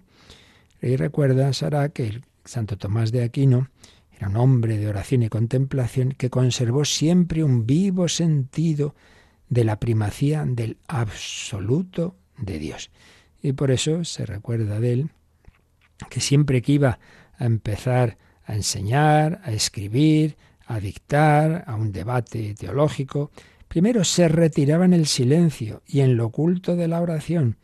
[0.81, 3.67] Y recuerda, Sara, que el Santo Tomás de Aquino
[4.13, 8.95] era un hombre de oración y contemplación que conservó siempre un vivo sentido
[9.49, 12.91] de la primacía del absoluto de Dios.
[13.43, 15.09] Y por eso se recuerda de él
[16.09, 16.99] que siempre que iba
[17.41, 23.31] a empezar a enseñar, a escribir, a dictar, a un debate teológico,
[23.67, 27.57] primero se retiraba en el silencio y en lo oculto de la oración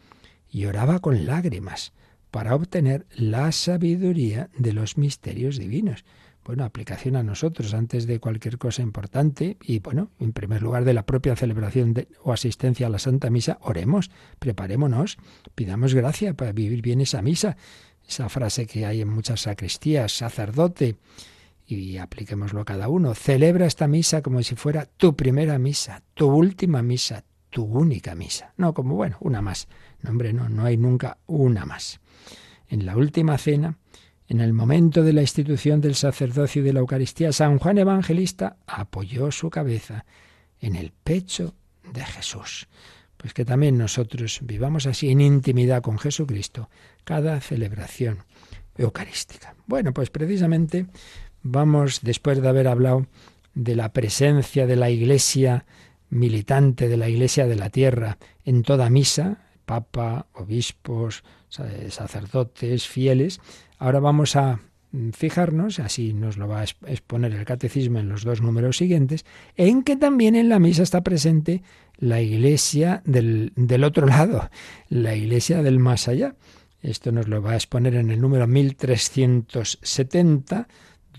[0.50, 1.94] y oraba con lágrimas
[2.32, 6.04] para obtener la sabiduría de los misterios divinos.
[6.44, 10.94] Bueno, aplicación a nosotros antes de cualquier cosa importante y bueno, en primer lugar de
[10.94, 14.10] la propia celebración o asistencia a la Santa Misa, oremos,
[14.40, 15.18] preparémonos,
[15.56, 17.58] pidamos gracia para vivir bien esa misa,
[18.08, 20.96] esa frase que hay en muchas sacristías, sacerdote,
[21.68, 26.28] y apliquémoslo a cada uno, celebra esta misa como si fuera tu primera misa, tu
[26.28, 28.54] última misa, tu única misa.
[28.56, 29.68] No como, bueno, una más.
[30.02, 32.00] No, hombre, no, no hay nunca una más.
[32.70, 33.78] En la última cena,
[34.30, 38.58] en el momento de la institución del sacerdocio y de la Eucaristía, San Juan Evangelista
[38.66, 40.06] apoyó su cabeza
[40.60, 41.54] en el pecho
[41.94, 42.68] de Jesús.
[43.18, 46.70] Pues que también nosotros vivamos así en intimidad con Jesucristo
[47.04, 48.20] cada celebración
[48.78, 49.56] eucarística.
[49.66, 50.86] Bueno, pues precisamente
[51.42, 53.08] vamos, después de haber hablado
[53.56, 55.66] de la presencia de la Iglesia
[56.10, 63.42] militante, de la Iglesia de la tierra, en toda misa, papa, obispos, sacerdotes, fieles,
[63.80, 64.60] Ahora vamos a
[65.14, 69.84] fijarnos, así nos lo va a exponer el catecismo en los dos números siguientes, en
[69.84, 71.62] que también en la misa está presente
[71.98, 74.50] la iglesia del, del otro lado,
[74.90, 76.36] la iglesia del más allá.
[76.82, 80.68] Esto nos lo va a exponer en el número 1370,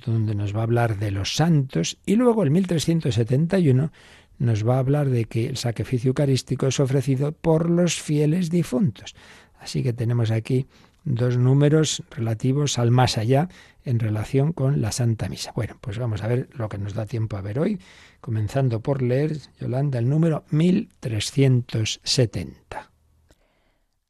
[0.07, 3.93] donde nos va a hablar de los santos, y luego el 1371
[4.39, 9.17] nos va a hablar de que el sacrificio eucarístico es ofrecido por los fieles difuntos.
[9.59, 10.67] Así que tenemos aquí
[11.15, 13.49] dos números relativos al más allá
[13.85, 15.51] en relación con la Santa Misa.
[15.55, 17.81] Bueno, pues vamos a ver lo que nos da tiempo a ver hoy,
[18.21, 22.93] comenzando por leer, Yolanda, el número 1370.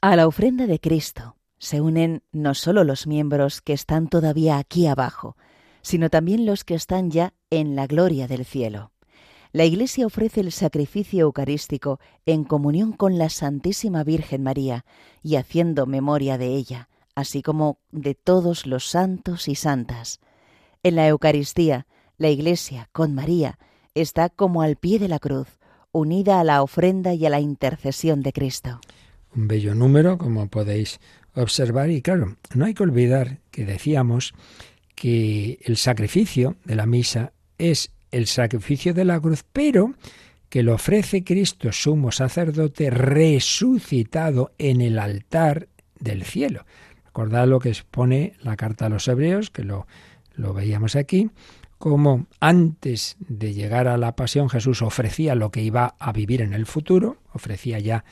[0.01, 4.87] A la ofrenda de Cristo se unen no solo los miembros que están todavía aquí
[4.87, 5.37] abajo,
[5.83, 8.93] sino también los que están ya en la gloria del cielo.
[9.53, 14.85] La Iglesia ofrece el sacrificio eucarístico en comunión con la Santísima Virgen María
[15.23, 20.21] y haciendo memoria de ella, así como de todos los santos y santas.
[20.83, 21.87] En la Eucaristía,
[22.19, 23.59] la Iglesia, con María,
[23.95, 25.49] está como al pie de la cruz,
[25.93, 28.81] unida a la ofrenda y a la intercesión de Cristo.
[29.35, 31.01] Un bello número, como podéis
[31.35, 34.35] observar, y claro, no hay que olvidar que decíamos
[34.95, 39.95] que el sacrificio de la misa es el sacrificio de la cruz, pero
[40.49, 45.69] que lo ofrece Cristo sumo sacerdote resucitado en el altar
[46.01, 46.65] del cielo.
[47.05, 49.87] Recordad lo que expone la carta a los hebreos, que lo,
[50.35, 51.31] lo veíamos aquí,
[51.79, 56.53] como antes de llegar a la pasión Jesús ofrecía lo que iba a vivir en
[56.53, 58.05] el futuro, ofrecía ya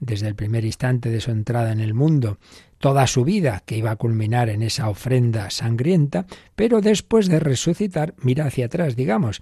[0.00, 2.38] desde el primer instante de su entrada en el mundo
[2.84, 8.12] toda su vida que iba a culminar en esa ofrenda sangrienta, pero después de resucitar
[8.18, 9.40] mira hacia atrás, digamos,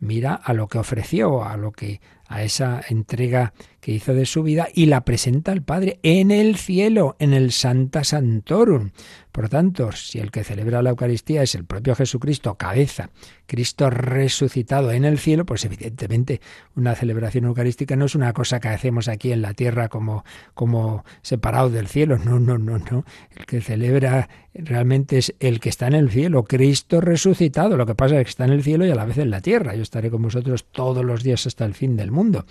[0.00, 4.42] mira a lo que ofreció, a lo que a esa entrega que hizo de su
[4.42, 8.90] vida y la presenta al Padre en el cielo, en el Santa Santorum.
[9.32, 13.10] Por tanto, si el que celebra la Eucaristía es el propio Jesucristo, cabeza,
[13.46, 16.40] Cristo resucitado en el cielo, pues evidentemente
[16.76, 21.04] una celebración eucarística no es una cosa que hacemos aquí en la tierra como, como
[21.22, 22.18] separado del cielo.
[22.18, 23.04] No, no, no, no.
[23.36, 27.76] El que celebra realmente es el que está en el cielo, Cristo resucitado.
[27.76, 29.40] Lo que pasa es que está en el cielo y a la vez en la
[29.40, 29.76] tierra.
[29.76, 32.44] Yo estaré con vosotros todos los días hasta el fin del mundo mundo.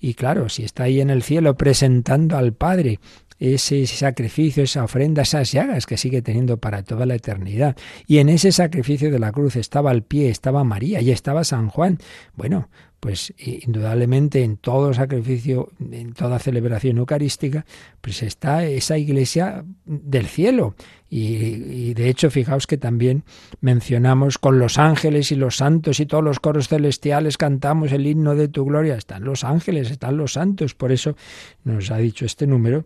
[0.00, 2.98] Y claro, si está ahí en el cielo presentando al Padre
[3.38, 7.76] ese sacrificio, esa ofrenda, esas llagas que sigue teniendo para toda la eternidad.
[8.06, 11.68] Y en ese sacrificio de la cruz estaba al pie, estaba María y estaba San
[11.68, 11.98] Juan.
[12.36, 12.68] Bueno,
[13.00, 17.64] pues indudablemente en todo sacrificio, en toda celebración eucarística,
[18.02, 20.74] pues está esa iglesia del cielo.
[21.08, 23.24] Y, de hecho, fijaos que también
[23.60, 28.36] mencionamos con los ángeles y los santos y todos los coros celestiales cantamos el himno
[28.36, 28.94] de tu gloria.
[28.94, 30.74] Están los ángeles, están los santos.
[30.74, 31.16] Por eso
[31.64, 32.84] nos ha dicho este número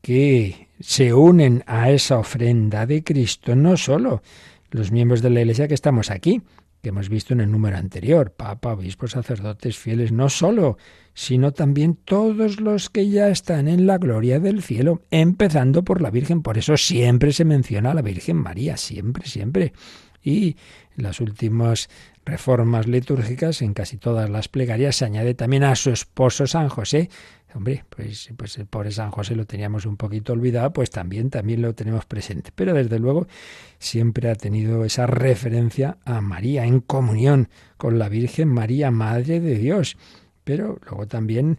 [0.00, 4.22] que se unen a esa ofrenda de Cristo no solo
[4.70, 6.42] los miembros de la iglesia que estamos aquí,
[6.82, 10.78] que hemos visto en el número anterior, papa, obispos, sacerdotes, fieles, no solo,
[11.14, 16.10] sino también todos los que ya están en la gloria del cielo, empezando por la
[16.10, 16.42] Virgen.
[16.42, 19.72] Por eso siempre se menciona a la Virgen María, siempre, siempre.
[20.22, 20.56] Y
[20.96, 21.88] en las últimas
[22.24, 27.10] reformas litúrgicas, en casi todas las plegarias, se añade también a su esposo San José.
[27.54, 31.62] Hombre, pues, pues el pobre San José lo teníamos un poquito olvidado, pues también, también
[31.62, 32.52] lo tenemos presente.
[32.54, 33.26] Pero desde luego
[33.78, 39.56] siempre ha tenido esa referencia a María en comunión con la Virgen María, Madre de
[39.56, 39.96] Dios.
[40.44, 41.58] Pero luego también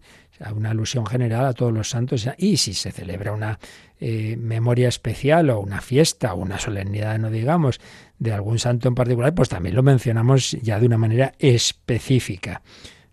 [0.56, 3.60] una alusión general a todos los santos y si se celebra una
[4.00, 7.80] eh, memoria especial o una fiesta o una solemnidad, no digamos,
[8.18, 12.62] de algún santo en particular, pues también lo mencionamos ya de una manera específica.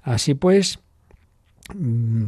[0.03, 0.81] Así pues,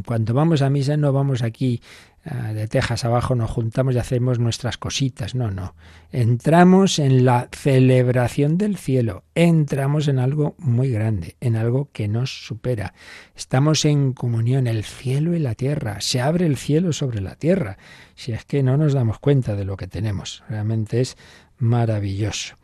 [0.05, 1.81] cuando vamos a misa no vamos aquí
[2.23, 5.35] Ah, de tejas abajo nos juntamos y hacemos nuestras cositas.
[5.35, 5.75] No, no.
[6.13, 9.25] Entramos en la celebración del cielo.
[9.35, 12.93] Entramos en algo muy grande, en algo que nos supera.
[13.35, 16.03] Estamos en comunión, el cielo y la tierra.
[16.03, 17.79] Se abre el cielo sobre la tierra.
[18.17, 20.43] Si es que no nos damos cuenta de lo que tenemos.
[20.47, 21.17] Realmente es
[21.57, 22.57] maravilloso.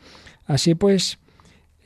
[0.44, 1.18] Así pues,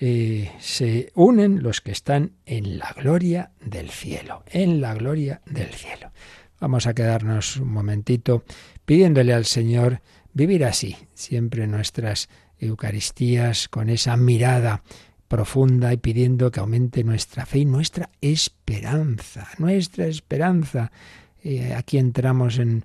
[0.02, 5.68] eh, se unen los que están en la gloria del cielo, en la gloria del
[5.74, 6.10] cielo.
[6.58, 8.44] Vamos a quedarnos un momentito
[8.86, 10.00] pidiéndole al Señor
[10.32, 14.82] vivir así, siempre nuestras Eucaristías con esa mirada
[15.28, 20.92] profunda y pidiendo que aumente nuestra fe y nuestra esperanza, nuestra esperanza.
[21.44, 22.84] Eh, aquí entramos en,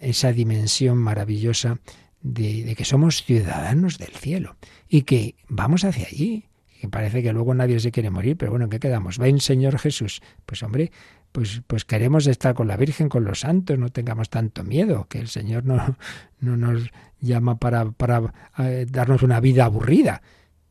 [0.00, 1.80] esa dimensión maravillosa
[2.26, 4.56] de, que somos ciudadanos del cielo
[4.88, 6.44] y que vamos hacia allí.
[6.80, 9.16] Que parece que luego nadie se quiere morir, pero bueno, ¿en qué quedamos?
[9.18, 10.20] Ven, Señor Jesús.
[10.44, 10.92] Pues hombre,
[11.32, 15.18] pues, pues queremos estar con la Virgen, con los santos, no tengamos tanto miedo, que
[15.18, 15.96] el Señor no,
[16.40, 20.20] no nos llama para, para eh, darnos una vida aburrida.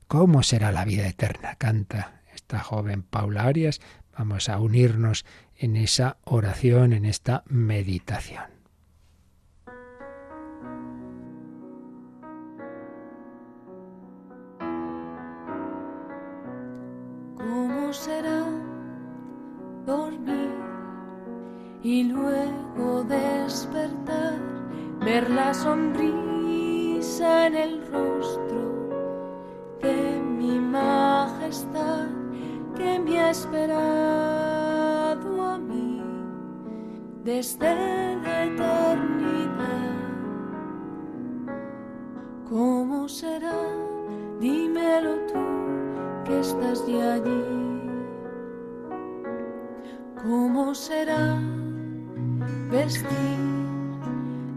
[0.07, 1.55] ¿Cómo será la vida eterna?
[1.55, 3.81] Canta esta joven Paula Arias.
[4.15, 5.25] Vamos a unirnos
[5.57, 8.55] en esa oración, en esta meditación.
[17.85, 18.43] ¿Cómo será
[19.85, 20.49] dormir?
[21.83, 24.39] y luego despertar,
[25.01, 28.89] ver la sonrisa en el rostro
[29.83, 32.07] de mi majestad
[32.75, 33.83] que me ha esperado
[35.43, 36.01] a mí
[37.23, 39.93] desde la eternidad.
[42.49, 43.61] ¿Cómo será?
[44.39, 45.39] Dímelo tú
[46.25, 47.64] que estás de allí.
[50.27, 51.39] ¿Cómo será?
[52.71, 53.39] vestir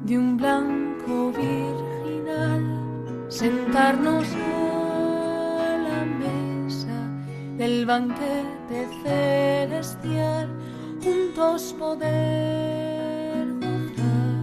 [0.05, 2.63] de un blanco virginal,
[3.29, 6.99] sentarnos a la mesa
[7.57, 10.49] del banquete celestial,
[11.05, 14.39] juntos poder gozar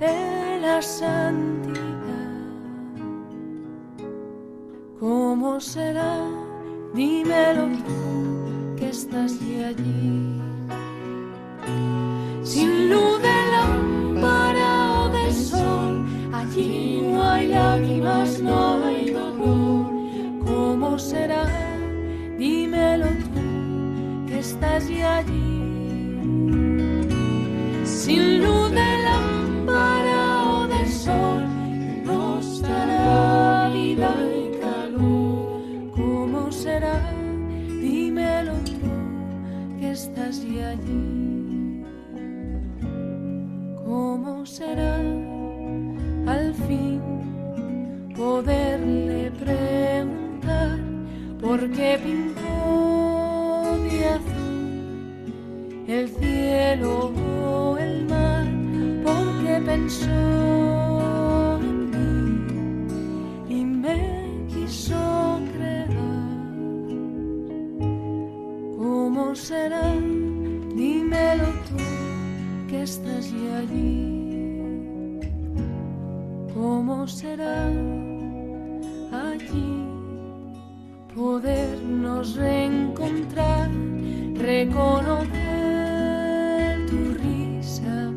[0.00, 1.84] de la santidad.
[4.98, 6.16] ¿Cómo será?
[6.94, 8.05] Dímelo tú
[8.96, 10.40] estás de allí
[12.42, 19.86] sin luz de lámpara o de sol, allí no hay lágrimas, no hay dolor.
[20.46, 21.44] ¿Cómo será?
[22.38, 23.46] Dímelo tú,
[24.28, 25.58] que estás ya allí.
[27.84, 28.55] Sin luz
[40.64, 41.16] allí.
[44.46, 44.96] será
[46.26, 47.00] al fin
[48.16, 50.78] poderle preguntar
[51.40, 58.46] por qué pintó de azul el cielo o el mar,
[59.04, 60.45] por qué pensó
[77.06, 77.68] ¿Cómo será
[79.12, 79.86] allí
[81.14, 83.70] podernos reencontrar,
[84.34, 85.30] reconocer
[86.90, 88.12] tu risa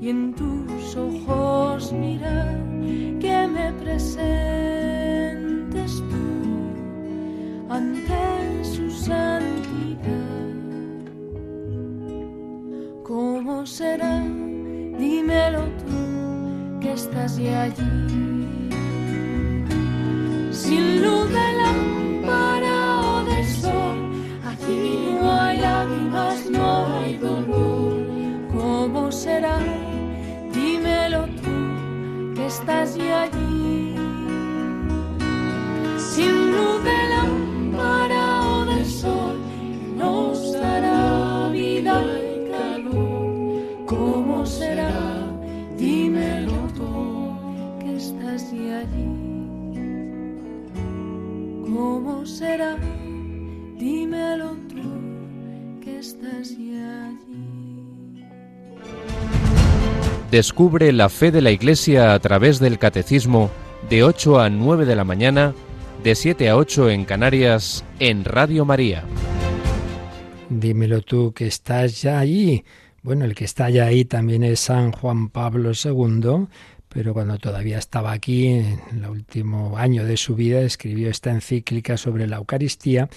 [0.00, 2.56] y en tus ojos mirar
[3.18, 4.70] que me presentes
[6.08, 6.26] tú
[7.68, 9.48] ante su santidad?
[13.02, 14.22] ¿Cómo será?
[15.00, 15.99] Dímelo tú
[16.92, 17.84] estás ya allí.
[20.52, 23.98] Sin luz de lámpara o de sol,
[24.46, 27.94] aquí no hay lágrimas, no hay dolor.
[28.52, 29.58] ¿Cómo será?
[30.52, 33.49] Dímelo tú, que estás ya allí.
[52.40, 52.74] Será?
[53.78, 58.24] Dímelo tú que estás ya allí.
[60.30, 63.50] Descubre la fe de la Iglesia a través del Catecismo
[63.90, 65.54] de 8 a 9 de la mañana,
[66.02, 69.04] de 7 a 8 en Canarias, en Radio María.
[70.48, 72.64] Dímelo tú que estás ya allí.
[73.02, 76.46] Bueno, el que está ya ahí también es San Juan Pablo II,
[76.92, 81.96] pero cuando todavía estaba aquí, en el último año de su vida, escribió esta encíclica
[81.96, 83.08] sobre la Eucaristía,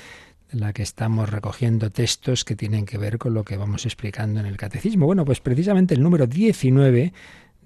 [0.52, 4.40] en la que estamos recogiendo textos que tienen que ver con lo que vamos explicando
[4.40, 5.08] en el Catecismo.
[5.08, 7.14] Bueno, pues precisamente el número 19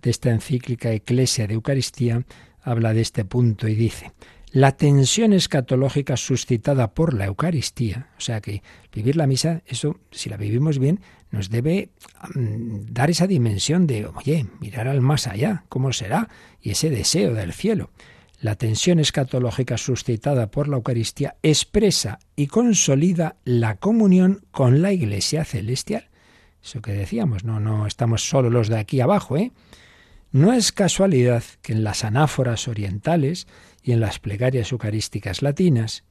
[0.01, 2.23] de esta encíclica Eclesia de Eucaristía
[2.61, 4.13] habla de este punto y dice,
[4.51, 10.29] la tensión escatológica suscitada por la Eucaristía, o sea que vivir la misa, eso, si
[10.29, 11.01] la vivimos bien,
[11.31, 11.89] nos debe
[12.33, 16.29] mm, dar esa dimensión de, oye, mirar al más allá, ¿cómo será?
[16.61, 17.91] Y ese deseo del cielo.
[18.39, 25.43] La tensión escatológica suscitada por la Eucaristía expresa y consolida la comunión con la Iglesia
[25.43, 26.09] celestial.
[26.63, 29.51] Eso que decíamos, no, no estamos solo los de aquí abajo, ¿eh?
[30.31, 33.47] No es casualidad que en las anáforas orientales
[33.81, 36.03] y en las plegarias eucarísticas latinas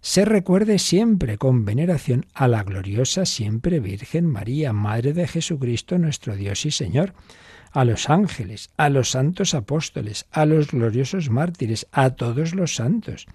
[0.00, 6.36] se recuerde siempre con veneración a la gloriosa siempre Virgen María, Madre de Jesucristo nuestro
[6.36, 7.12] Dios y Señor,
[7.70, 13.26] a los ángeles, a los santos apóstoles, a los gloriosos mártires, a todos los santos.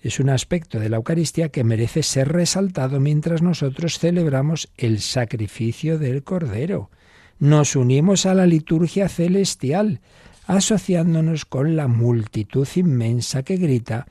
[0.00, 5.98] Es un aspecto de la Eucaristía que merece ser resaltado mientras nosotros celebramos el sacrificio
[5.98, 6.90] del Cordero.
[7.38, 10.00] Nos unimos a la liturgia celestial,
[10.46, 14.06] asociándonos con la multitud inmensa que grita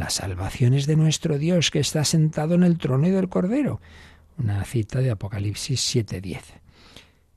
[0.00, 3.80] las salvaciones de nuestro Dios que está sentado en el trono y del Cordero.
[4.38, 6.40] Una cita de Apocalipsis 7:10.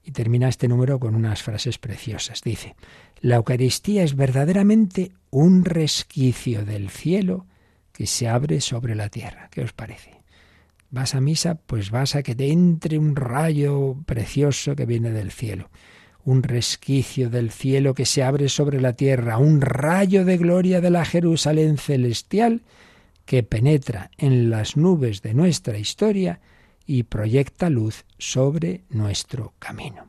[0.05, 2.41] Y termina este número con unas frases preciosas.
[2.41, 2.75] Dice,
[3.19, 7.45] la Eucaristía es verdaderamente un resquicio del cielo
[7.91, 9.49] que se abre sobre la tierra.
[9.51, 10.23] ¿Qué os parece?
[10.89, 15.31] Vas a misa, pues vas a que te entre un rayo precioso que viene del
[15.31, 15.69] cielo
[16.25, 20.89] un resquicio del cielo que se abre sobre la tierra, un rayo de gloria de
[20.89, 22.61] la Jerusalén celestial
[23.25, 26.39] que penetra en las nubes de nuestra historia
[26.85, 30.07] y proyecta luz sobre nuestro camino.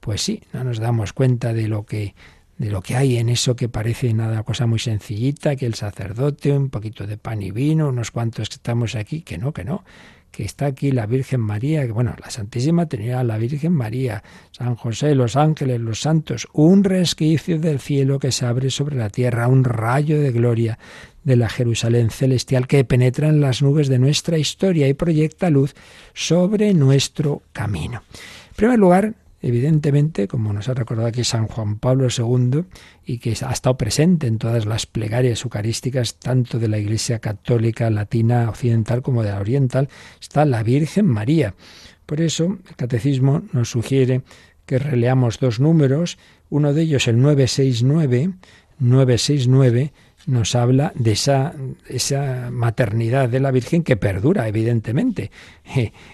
[0.00, 2.14] Pues sí, no nos damos cuenta de lo que
[2.58, 6.52] de lo que hay en eso que parece nada cosa muy sencillita, que el sacerdote,
[6.52, 9.84] un poquito de pan y vino, unos cuantos que estamos aquí, que no, que no,
[10.32, 15.14] que está aquí la Virgen María, bueno, la Santísima Trinidad, la Virgen María, San José,
[15.14, 19.62] los ángeles, los santos, un resquicio del cielo que se abre sobre la tierra, un
[19.62, 20.78] rayo de gloria
[21.22, 25.74] de la Jerusalén celestial que penetra en las nubes de nuestra historia y proyecta luz
[26.14, 28.02] sobre nuestro camino.
[28.48, 32.64] En primer lugar, evidentemente, como nos ha recordado aquí San Juan Pablo II,
[33.04, 37.90] y que ha estado presente en todas las plegarias eucarísticas, tanto de la Iglesia católica
[37.90, 39.88] latina occidental como de la oriental,
[40.20, 41.54] está la Virgen María.
[42.06, 44.22] Por eso, el Catecismo nos sugiere
[44.64, 46.18] que releamos dos números,
[46.48, 48.30] uno de ellos el 969,
[48.78, 49.92] 969,
[50.26, 51.54] nos habla de esa,
[51.88, 55.30] esa maternidad de la Virgen que perdura, evidentemente,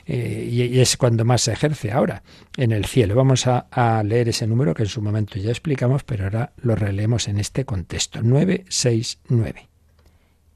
[0.06, 2.22] eh, y, es cuando más se ejerce ahora
[2.56, 3.14] en el cielo.
[3.14, 6.74] Vamos a, a, leer ese número que en su momento ya explicamos, pero ahora lo
[6.74, 8.22] releemos en este contexto.
[8.22, 9.68] 969.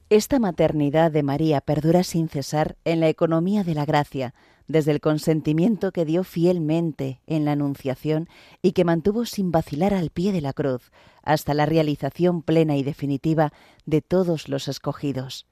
[0.09, 4.33] Esta maternidad de María perdura sin cesar en la economía de la gracia,
[4.67, 8.27] desde el consentimiento que dio fielmente en la Anunciación
[8.61, 10.91] y que mantuvo sin vacilar al pie de la cruz,
[11.21, 13.51] hasta la realización plena y definitiva
[13.85, 15.45] de todos los escogidos.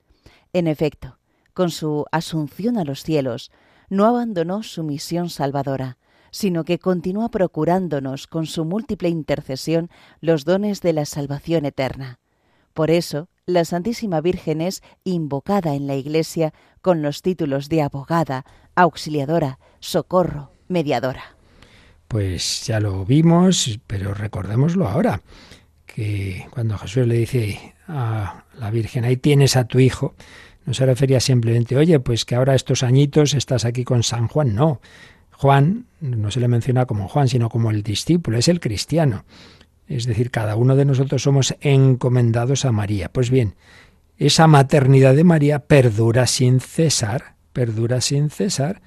[0.53, 1.17] En efecto,
[1.53, 3.51] con su asunción a los cielos,
[3.89, 5.97] no abandonó su misión salvadora,
[6.31, 9.89] sino que continúa procurándonos con su múltiple intercesión
[10.21, 12.19] los dones de la salvación eterna.
[12.73, 18.45] Por eso, la Santísima Virgen es invocada en la Iglesia con los títulos de abogada,
[18.75, 21.35] auxiliadora, socorro, mediadora.
[22.07, 25.21] Pues ya lo vimos, pero recordémoslo ahora,
[25.85, 30.13] que cuando Jesús le dice a la Virgen, ahí tienes a tu hijo,
[30.65, 34.53] no se refería simplemente, oye, pues que ahora estos añitos estás aquí con San Juan,
[34.55, 34.81] no.
[35.31, 39.25] Juan no se le menciona como Juan, sino como el discípulo, es el cristiano.
[39.91, 43.09] Es decir, cada uno de nosotros somos encomendados a María.
[43.11, 43.55] Pues bien,
[44.17, 48.81] esa maternidad de María perdura sin cesar, perdura sin cesar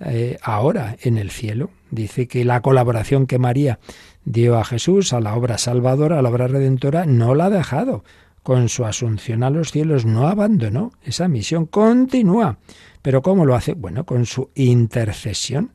[0.00, 1.70] eh, ahora en el cielo.
[1.90, 3.78] Dice que la colaboración que María
[4.24, 8.04] dio a Jesús, a la obra salvadora, a la obra redentora, no la ha dejado.
[8.42, 12.58] Con su asunción a los cielos no abandonó esa misión, continúa.
[13.00, 13.74] Pero ¿cómo lo hace?
[13.74, 15.72] Bueno, con su intercesión.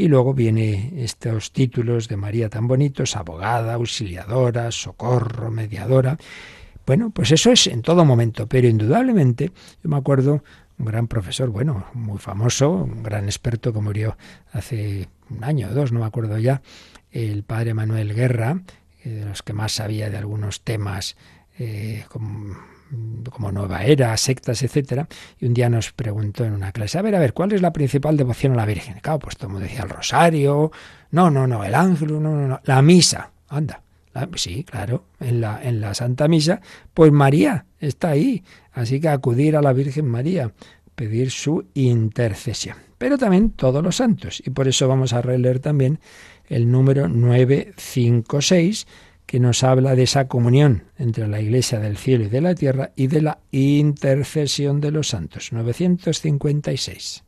[0.00, 6.16] Y luego viene estos títulos de María tan bonitos, abogada, auxiliadora, socorro, mediadora.
[6.86, 9.52] Bueno, pues eso es en todo momento, pero indudablemente,
[9.84, 10.42] yo me acuerdo
[10.78, 14.16] un gran profesor, bueno, muy famoso, un gran experto que murió
[14.54, 16.62] hace un año o dos, no me acuerdo ya,
[17.10, 18.62] el padre Manuel Guerra,
[19.04, 21.18] eh, de los que más sabía de algunos temas
[21.58, 22.06] eh,
[23.30, 27.14] como, Nueva Era, sectas, etcétera, y un día nos preguntó en una clase, a ver,
[27.14, 28.96] a ver, ¿cuál es la principal devoción a la Virgen?
[29.00, 30.72] claro, pues todo el decía el rosario,
[31.10, 33.82] no, no, no, el ángel, no, no, no, la misa, anda.
[34.36, 36.60] sí, claro, en la, en la Santa Misa,
[36.94, 38.42] pues María está ahí.
[38.72, 40.52] Así que acudir a la Virgen María,
[40.94, 42.76] pedir su intercesión.
[42.98, 44.42] Pero también todos los santos.
[44.44, 45.98] Y por eso vamos a releer también
[46.48, 48.86] el número 956,
[49.30, 52.90] que nos habla de esa comunión entre la Iglesia del cielo y de la tierra
[52.96, 55.52] y de la intercesión de los santos.
[55.52, 57.22] 956.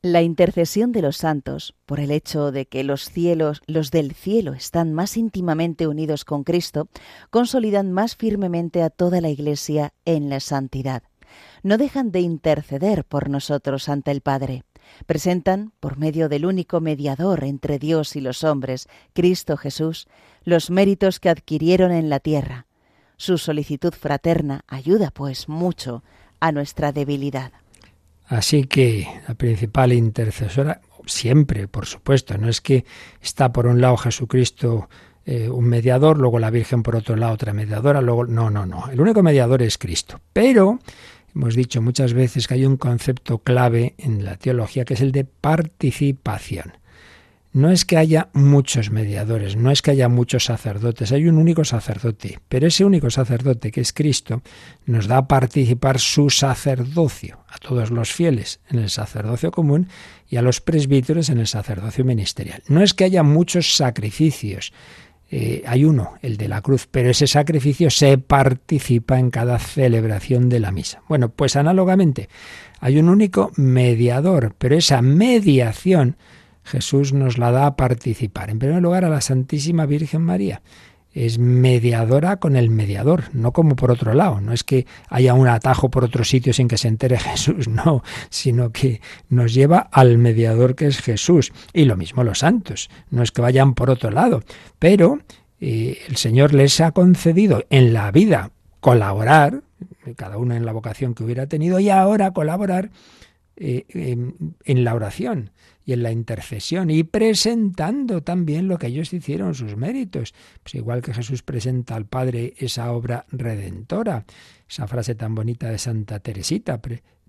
[0.00, 4.54] La intercesión de los santos, por el hecho de que los cielos, los del cielo,
[4.54, 6.88] están más íntimamente unidos con Cristo,
[7.28, 11.02] consolidan más firmemente a toda la Iglesia en la santidad.
[11.62, 14.62] No dejan de interceder por nosotros ante el Padre.
[15.06, 20.08] Presentan, por medio del único mediador entre Dios y los hombres, Cristo Jesús,
[20.44, 22.66] los méritos que adquirieron en la tierra.
[23.16, 26.02] Su solicitud fraterna ayuda, pues, mucho
[26.40, 27.52] a nuestra debilidad.
[28.26, 32.84] Así que la principal intercesora, siempre, por supuesto, no es que
[33.22, 34.88] está por un lado Jesucristo
[35.28, 38.88] eh, un mediador, luego la Virgen por otro lado otra mediadora, luego no, no, no,
[38.92, 40.20] el único mediador es Cristo.
[40.32, 40.78] Pero
[41.36, 45.12] hemos dicho muchas veces que hay un concepto clave en la teología que es el
[45.12, 46.72] de participación.
[47.52, 51.64] No es que haya muchos mediadores, no es que haya muchos sacerdotes, hay un único
[51.64, 54.42] sacerdote, pero ese único sacerdote que es Cristo
[54.84, 59.88] nos da a participar su sacerdocio, a todos los fieles en el sacerdocio común
[60.28, 62.62] y a los presbíteros en el sacerdocio ministerial.
[62.68, 64.72] No es que haya muchos sacrificios,
[65.30, 70.48] eh, hay uno, el de la cruz, pero ese sacrificio se participa en cada celebración
[70.48, 71.02] de la misa.
[71.08, 72.28] Bueno, pues análogamente,
[72.80, 76.16] hay un único mediador, pero esa mediación
[76.62, 78.50] Jesús nos la da a participar.
[78.50, 80.62] En primer lugar, a la Santísima Virgen María.
[81.16, 84.42] Es mediadora con el mediador, no como por otro lado.
[84.42, 88.02] No es que haya un atajo por otro sitio sin que se entere Jesús, no,
[88.28, 89.00] sino que
[89.30, 91.54] nos lleva al mediador que es Jesús.
[91.72, 94.42] Y lo mismo los santos, no es que vayan por otro lado.
[94.78, 95.20] Pero
[95.58, 98.50] eh, el Señor les ha concedido en la vida
[98.80, 99.62] colaborar,
[100.16, 102.90] cada uno en la vocación que hubiera tenido, y ahora colaborar
[103.56, 105.50] eh, en la oración
[105.86, 110.34] y en la intercesión y presentando también lo que ellos hicieron, sus méritos.
[110.62, 114.26] Pues igual que Jesús presenta al Padre esa obra redentora,
[114.68, 116.80] esa frase tan bonita de Santa Teresita,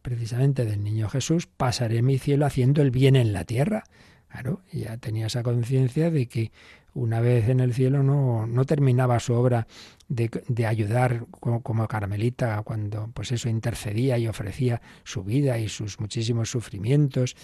[0.01, 3.83] precisamente del niño Jesús, pasaré mi cielo haciendo el bien en la tierra.
[4.27, 6.51] Claro, ya tenía esa conciencia de que
[6.95, 9.67] una vez en el cielo no, no terminaba su obra
[10.09, 15.69] de, de ayudar como, como, Carmelita cuando pues eso intercedía y ofrecía su vida y
[15.69, 17.35] sus muchísimos sufrimientos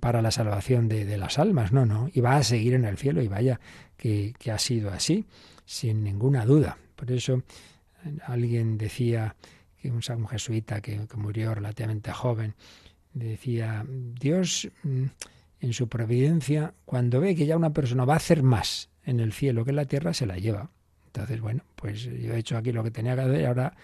[0.00, 3.22] para la salvación de, las almas, no, no, y va a seguir en el cielo
[3.22, 3.60] y vaya
[3.96, 5.26] que, ha sido así,
[5.64, 6.78] sin ninguna duda.
[6.96, 7.42] Por eso
[8.26, 9.36] alguien decía,
[9.80, 12.54] que un, un jesuita que, murió relativamente joven,
[13.12, 15.04] decía, Dios mm,
[15.60, 19.32] en su providencia, cuando ve que ya una persona va a hacer más en el
[19.32, 20.70] cielo que en la tierra, se la lleva.
[21.06, 23.74] Entonces, bueno, pues yo he hecho aquí lo que tenía que hacer y ahora,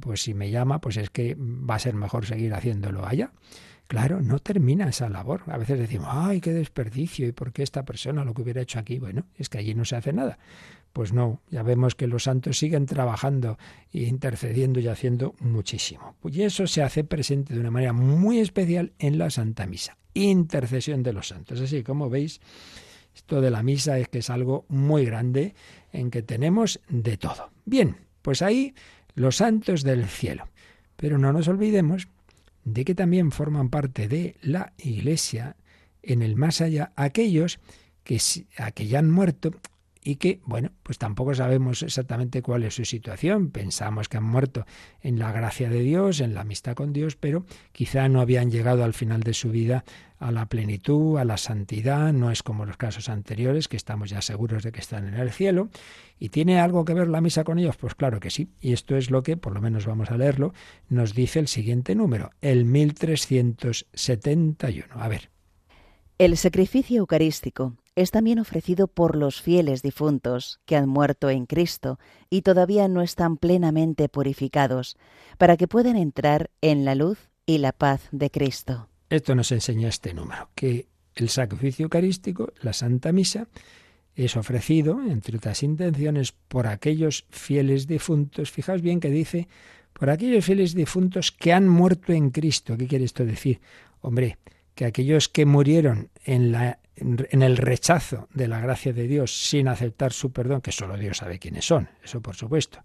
[0.00, 3.30] pues si me llama, pues es que va a ser mejor seguir haciéndolo allá.
[3.92, 5.42] Claro, no termina esa labor.
[5.48, 8.78] A veces decimos, ay, qué desperdicio, ¿y por qué esta persona lo que hubiera hecho
[8.78, 8.98] aquí?
[8.98, 10.38] Bueno, es que allí no se hace nada.
[10.94, 13.58] Pues no, ya vemos que los santos siguen trabajando
[13.92, 16.16] e intercediendo y haciendo muchísimo.
[16.24, 19.98] Y eso se hace presente de una manera muy especial en la Santa Misa.
[20.14, 21.60] Intercesión de los santos.
[21.60, 22.40] Así como veis,
[23.14, 25.54] esto de la misa es que es algo muy grande
[25.92, 27.50] en que tenemos de todo.
[27.66, 28.74] Bien, pues ahí
[29.14, 30.48] los santos del cielo.
[30.96, 32.08] Pero no nos olvidemos
[32.64, 35.56] de que también forman parte de la Iglesia
[36.02, 37.60] en el más allá aquellos
[38.04, 38.20] que,
[38.74, 39.52] que ya han muerto
[40.04, 43.50] y que, bueno, pues tampoco sabemos exactamente cuál es su situación.
[43.50, 44.66] Pensamos que han muerto
[45.00, 48.82] en la gracia de Dios, en la amistad con Dios, pero quizá no habían llegado
[48.82, 49.84] al final de su vida
[50.18, 54.22] a la plenitud, a la santidad, no es como los casos anteriores, que estamos ya
[54.22, 55.68] seguros de que están en el cielo.
[56.18, 57.76] ¿Y tiene algo que ver la misa con ellos?
[57.76, 58.48] Pues claro que sí.
[58.60, 60.54] Y esto es lo que, por lo menos vamos a leerlo,
[60.88, 64.94] nos dice el siguiente número, el 1371.
[64.94, 65.30] A ver.
[66.18, 71.98] El sacrificio eucarístico es también ofrecido por los fieles difuntos que han muerto en Cristo
[72.30, 74.96] y todavía no están plenamente purificados,
[75.38, 78.88] para que puedan entrar en la luz y la paz de Cristo.
[79.10, 83.48] Esto nos enseña este número, que el sacrificio eucarístico, la Santa Misa,
[84.14, 88.50] es ofrecido, entre otras intenciones, por aquellos fieles difuntos.
[88.50, 89.48] Fijaos bien que dice,
[89.92, 92.76] por aquellos fieles difuntos que han muerto en Cristo.
[92.76, 93.60] ¿Qué quiere esto decir?
[94.00, 94.38] Hombre,
[94.74, 99.68] que aquellos que murieron en, la, en el rechazo de la gracia de Dios sin
[99.68, 102.84] aceptar su perdón, que solo Dios sabe quiénes son, eso por supuesto.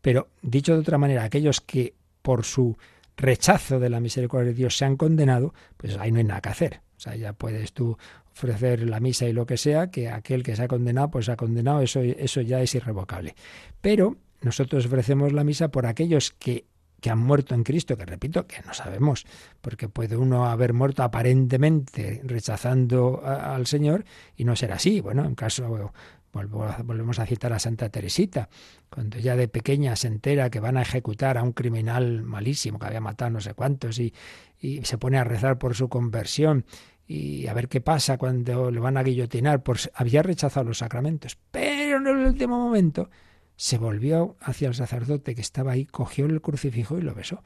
[0.00, 2.76] Pero dicho de otra manera, aquellos que por su
[3.16, 6.48] rechazo de la misericordia de Dios se han condenado, pues ahí no hay nada que
[6.48, 6.80] hacer.
[6.96, 7.96] O sea, ya puedes tú
[8.32, 11.32] ofrecer la misa y lo que sea, que aquel que se ha condenado, pues se
[11.32, 13.34] ha condenado, eso, eso ya es irrevocable.
[13.80, 16.66] Pero nosotros ofrecemos la misa por aquellos que
[17.00, 19.26] que han muerto en Cristo, que repito, que no sabemos,
[19.60, 24.04] porque puede uno haber muerto aparentemente rechazando al Señor
[24.36, 25.00] y no ser así.
[25.00, 25.92] Bueno, en caso,
[26.32, 28.48] volvemos a citar a Santa Teresita,
[28.90, 32.86] cuando ya de pequeña se entera que van a ejecutar a un criminal malísimo que
[32.86, 34.12] había matado no sé cuántos y,
[34.58, 36.64] y se pone a rezar por su conversión
[37.06, 41.38] y a ver qué pasa cuando le van a guillotinar, pues había rechazado los sacramentos,
[41.50, 43.10] pero en el último momento
[43.56, 47.42] se volvió hacia el sacerdote que estaba ahí, cogió el crucifijo y lo besó.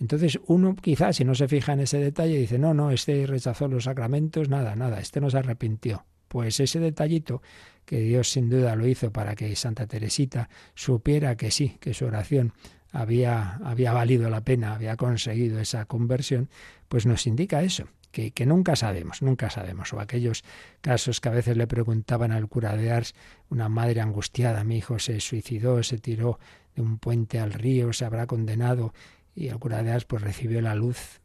[0.00, 3.66] Entonces uno quizás si no se fija en ese detalle dice, no, no, este rechazó
[3.68, 6.04] los sacramentos, nada, nada, este no se arrepintió.
[6.28, 7.42] Pues ese detallito
[7.84, 12.04] que Dios sin duda lo hizo para que Santa Teresita supiera que sí, que su
[12.04, 12.52] oración
[12.92, 16.48] había, había valido la pena, había conseguido esa conversión,
[16.88, 19.92] pues nos indica eso, que, nunca sabemos, nunca sabemos.
[19.92, 20.44] O aquellos
[20.80, 23.14] casos que a veces le preguntaban al cura de Ars,
[23.48, 26.38] una madre angustiada, mi hijo se suicidó, se tiró
[26.74, 28.92] de un puente al río, se habrá condenado,
[29.34, 31.20] y el cura de Ars pues recibió la luz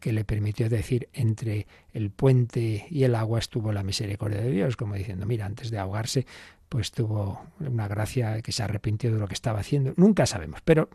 [0.00, 4.76] que le permitió decir entre el puente y el agua estuvo la misericordia de Dios,
[4.76, 6.26] como diciendo, mira, antes de ahogarse,
[6.68, 9.92] pues tuvo una gracia que se arrepintió de lo que estaba haciendo.
[9.96, 10.88] Nunca sabemos, pero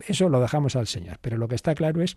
[0.00, 1.18] eso lo dejamos al Señor.
[1.20, 2.16] Pero lo que está claro es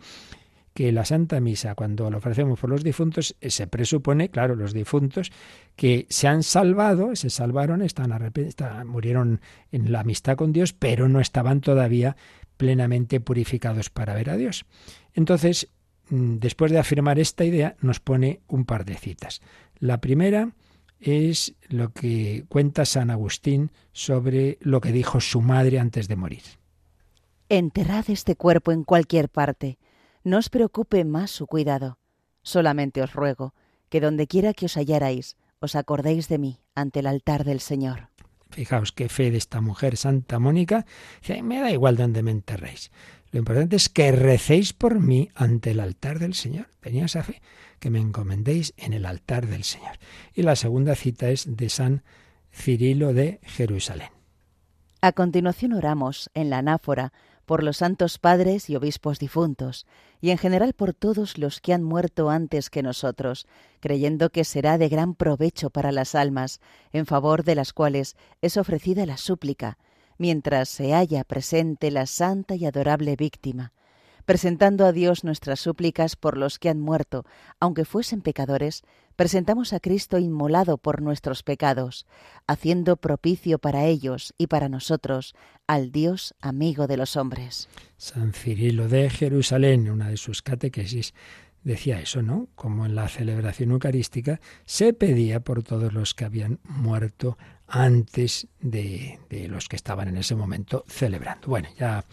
[0.74, 4.74] que la Santa Misa, cuando lo ofrecemos por los difuntos, eh, se presupone, claro, los
[4.74, 5.32] difuntos
[5.76, 9.42] que se han salvado, se salvaron, están, están murieron
[9.72, 12.16] en la amistad con Dios, pero no estaban todavía
[12.58, 14.66] plenamente purificados para ver a Dios.
[15.14, 15.70] Entonces,
[16.10, 19.42] mm, después de afirmar esta idea, nos pone un par de citas.
[19.80, 20.52] La primera
[21.02, 26.44] es lo que cuenta San Agustín sobre lo que dijo su madre antes de morir.
[27.50, 29.78] Enterrad este cuerpo en cualquier parte
[30.24, 31.98] no os preocupe más su cuidado.
[32.44, 33.54] Solamente os ruego
[33.90, 38.10] que donde quiera que os hallarais, os acordéis de mí ante el altar del Señor.
[38.50, 40.86] Fijaos qué fe de esta mujer, Santa Mónica.
[41.44, 42.92] Me da igual donde me enterréis.
[43.32, 46.68] Lo importante es que recéis por mí ante el altar del Señor.
[46.82, 47.42] Tenía esa fe,
[47.80, 49.98] que me encomendéis en el altar del Señor.
[50.34, 52.04] Y la segunda cita es de San
[52.52, 54.10] Cirilo de Jerusalén.
[55.02, 57.14] A continuación oramos en la anáfora
[57.52, 59.86] por los santos padres y obispos difuntos,
[60.22, 63.46] y en general por todos los que han muerto antes que nosotros,
[63.82, 66.62] creyendo que será de gran provecho para las almas,
[66.94, 69.78] en favor de las cuales es ofrecida la súplica,
[70.18, 73.74] mientras se halla presente la santa y adorable víctima,
[74.26, 77.26] presentando a Dios nuestras súplicas por los que han muerto,
[77.60, 78.84] aunque fuesen pecadores,
[79.16, 82.06] presentamos a Cristo inmolado por nuestros pecados,
[82.48, 85.36] haciendo propicio para ellos y para nosotros
[85.68, 87.70] al Dios amigo de los hombres.
[87.98, 91.14] San Cirilo de Jerusalén, una de sus catequesis,
[91.64, 92.48] decía eso, ¿no?
[92.56, 99.20] Como en la celebración eucarística se pedía por todos los que habían muerto antes de,
[99.30, 101.48] de los que estaban en ese momento celebrando.
[101.48, 102.04] Bueno, ya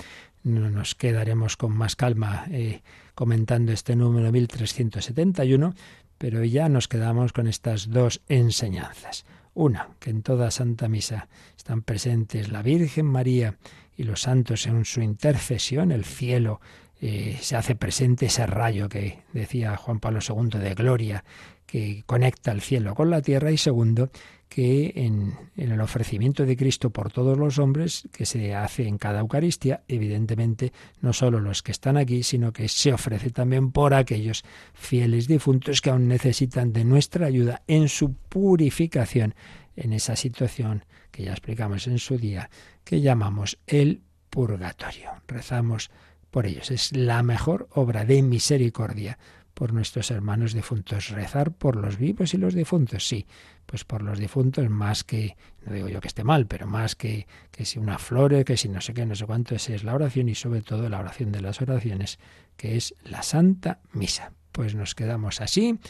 [0.48, 2.82] nos quedaremos con más calma eh,
[3.14, 5.74] comentando este número 1371,
[6.18, 9.24] pero ya nos quedamos con estas dos enseñanzas.
[9.54, 13.56] Una, que en toda Santa Misa están presentes la Virgen María
[13.96, 16.60] y los santos en su intercesión, el cielo
[17.00, 21.24] eh, se hace presente ese rayo que decía Juan Pablo II de gloria
[21.66, 24.10] que conecta el cielo con la tierra y segundo
[24.48, 29.20] que en, el ofrecimiento de Cristo por todos los hombres que se hace en cada
[29.20, 34.44] Eucaristía, evidentemente no solo los que están aquí, sino que se ofrece también por aquellos
[34.74, 39.34] fieles difuntos que aún necesitan de nuestra ayuda en su purificación
[39.76, 42.50] en esa situación que ya explicamos en su día,
[42.84, 45.10] que llamamos el purgatorio.
[45.26, 45.90] Rezamos
[46.30, 46.70] por ellos.
[46.70, 49.18] Es la mejor obra de misericordia
[49.58, 51.08] por nuestros hermanos difuntos.
[51.08, 53.26] Rezar por los vivos y los difuntos, sí,
[53.66, 55.36] pues por los difuntos más que,
[55.66, 58.68] no digo yo que esté mal, pero más que, que si una flor, que si
[58.68, 61.32] no sé qué, no sé cuánto, esa es la oración y sobre todo la oración
[61.32, 62.20] de las oraciones,
[62.56, 64.30] que es la Santa Misa.
[64.52, 65.80] Pues nos quedamos así.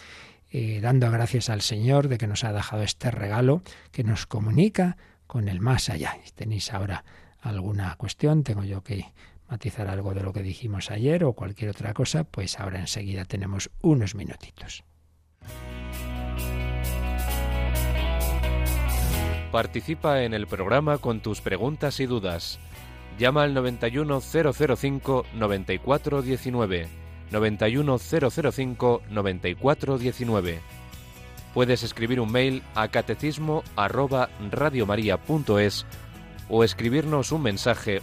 [0.51, 3.61] Eh, dando gracias al Señor de que nos ha dejado este regalo
[3.93, 4.97] que nos comunica
[5.27, 6.17] con el más allá.
[6.25, 7.05] Si tenéis ahora
[7.43, 9.13] alguna cuestión, tengo yo que
[9.49, 13.71] matizar algo de lo que dijimos ayer o cualquier otra cosa, pues ahora enseguida tenemos
[13.83, 14.85] unos minutitos.
[19.51, 22.59] Participa en el programa con tus preguntas y dudas.
[23.19, 26.89] Llama al 91005 9419.
[27.33, 30.61] 91005 9419.
[31.55, 35.87] Puedes escribir un mail a catecismo arroba radiomaria.es
[36.51, 38.03] o escribirnos un mensaje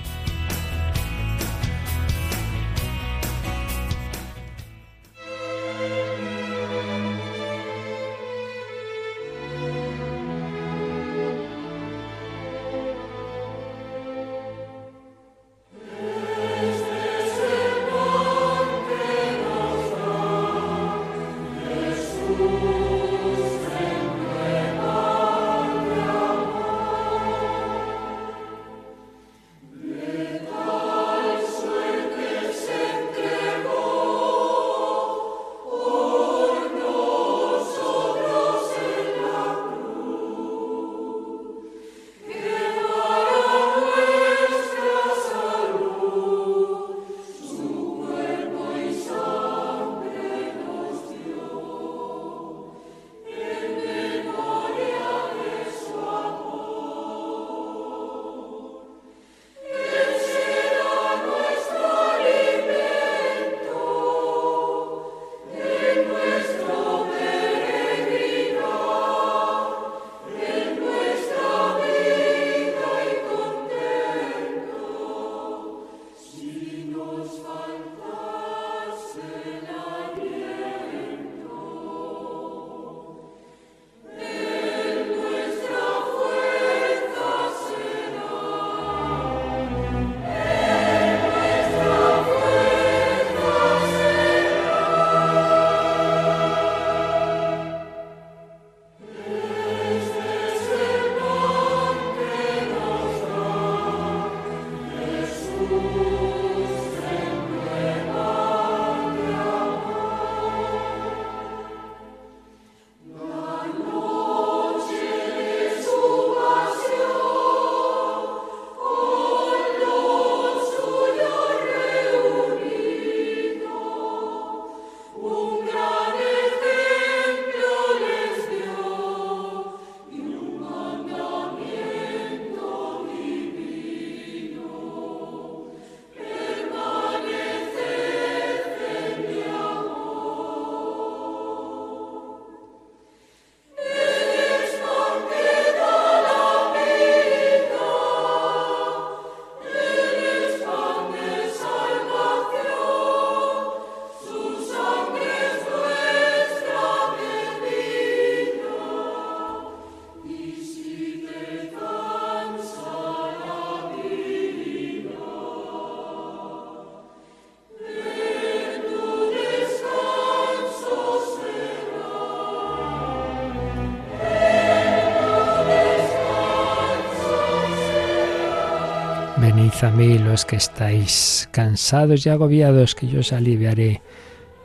[179.83, 184.01] a mí los que estáis cansados y agobiados, que yo os aliviaré.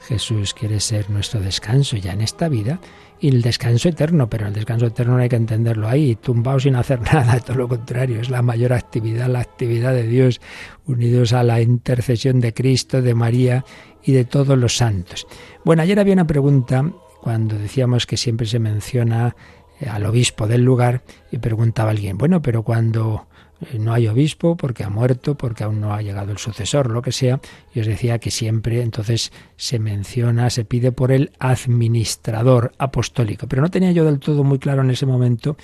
[0.01, 2.81] Jesús quiere ser nuestro descanso ya en esta vida
[3.19, 6.77] y el descanso eterno, pero el descanso eterno no hay que entenderlo ahí, tumbado sin
[6.77, 10.41] hacer nada, todo lo contrario, es la mayor actividad, la actividad de Dios,
[10.87, 13.64] unidos a la intercesión de Cristo, de María
[14.03, 15.27] y de todos los santos.
[15.64, 16.93] Bueno, ayer había una pregunta
[17.23, 19.35] cuando decíamos que siempre se menciona
[19.81, 21.03] eh, al obispo del lugar
[21.33, 23.29] y preguntaba alguien, bueno, pero cuando
[23.78, 27.12] no hay obispo porque ha muerto, porque aún no ha llegado el sucesor, lo que
[27.12, 27.40] sea.
[27.74, 33.46] Y os decía que siempre entonces se menciona, se pide por el administrador apostólico.
[33.46, 35.57] Pero no tenía yo del todo muy claro en ese momento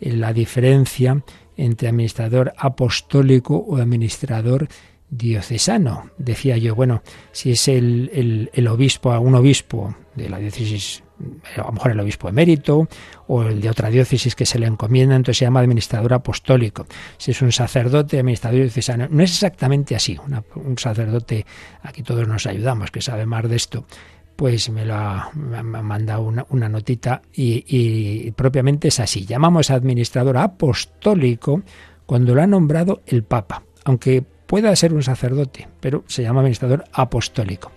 [0.00, 1.22] eh, la diferencia
[1.56, 4.68] entre administrador apostólico o administrador
[5.08, 6.10] diocesano.
[6.18, 11.02] Decía yo, bueno, si es el, el, el obispo, un obispo de la diócesis
[11.56, 12.88] a lo mejor el obispo emérito
[13.26, 16.86] o el de otra diócesis que se le encomienda, entonces se llama administrador apostólico.
[17.16, 19.08] Si es un sacerdote, administrador diocesano.
[19.10, 20.18] No es exactamente así.
[20.54, 21.46] un sacerdote,
[21.82, 23.84] aquí todos nos ayudamos, que sabe más de esto,
[24.36, 29.24] pues me lo ha, mandado una, notita y, y, propiamente es así.
[29.24, 31.62] Llamamos administrador apostólico
[32.04, 36.84] cuando lo ha nombrado el Papa, aunque pueda ser un sacerdote, pero se llama administrador
[36.92, 37.72] apostólico.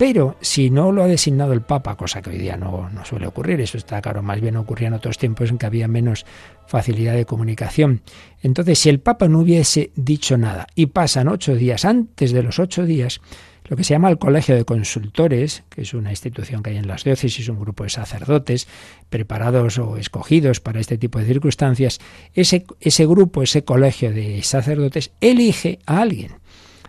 [0.00, 3.26] Pero si no lo ha designado el Papa, cosa que hoy día no, no suele
[3.26, 6.24] ocurrir, eso está claro, más bien ocurría en otros tiempos en que había menos
[6.66, 8.00] facilidad de comunicación.
[8.42, 12.58] Entonces, si el Papa no hubiese dicho nada y pasan ocho días antes de los
[12.58, 13.20] ocho días,
[13.68, 16.88] lo que se llama el Colegio de Consultores, que es una institución que hay en
[16.88, 18.68] las diócesis, un grupo de sacerdotes
[19.10, 22.00] preparados o escogidos para este tipo de circunstancias,
[22.32, 26.32] ese, ese grupo, ese colegio de sacerdotes, elige a alguien,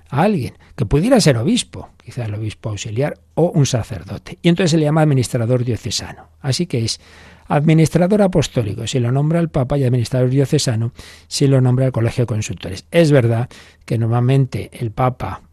[0.07, 4.40] a alguien que pudiera ser obispo, quizá el obispo auxiliar o un sacerdote.
[4.42, 6.30] Y entonces se le llama administrador diocesano.
[6.40, 7.00] Así que es
[7.48, 10.92] administrador apostólico si lo nombra el Papa y administrador diocesano
[11.28, 12.86] si lo nombra el Colegio de Consultores.
[12.90, 13.48] Es verdad
[13.86, 15.44] que normalmente el Papa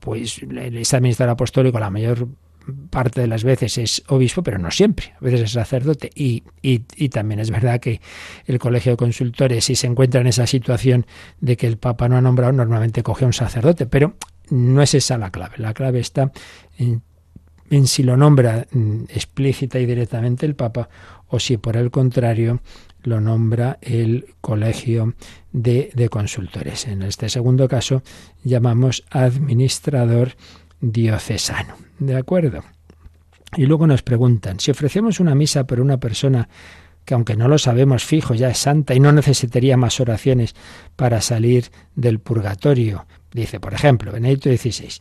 [0.00, 2.26] pues ese administrador apostólico la mayor
[2.88, 6.10] parte de las veces es obispo, pero no siempre, a veces es sacerdote.
[6.14, 8.00] Y, y, también es verdad que
[8.46, 11.04] el colegio de consultores, si se encuentra en esa situación
[11.40, 14.14] de que el Papa no ha nombrado, normalmente coge a un sacerdote, pero
[14.52, 15.54] no es esa la clave.
[15.56, 16.30] La clave está
[16.78, 17.02] en,
[17.86, 20.88] si lo nombra mm, explícita y directamente el Papa
[21.28, 22.60] o si por el contrario
[23.02, 25.14] lo nombra el colegio
[25.52, 26.86] de, de, consultores.
[26.86, 28.02] En este segundo caso
[28.44, 30.32] llamamos administrador
[30.80, 31.74] diocesano.
[31.98, 32.62] ¿De acuerdo?
[33.56, 36.48] Y luego nos preguntan, si ofrecemos una misa por una persona
[37.04, 40.54] que aunque no lo sabemos fijo ya es santa y no necesitaría más oraciones
[40.96, 45.00] para salir del purgatorio, dice, por ejemplo, Benedicto XVI,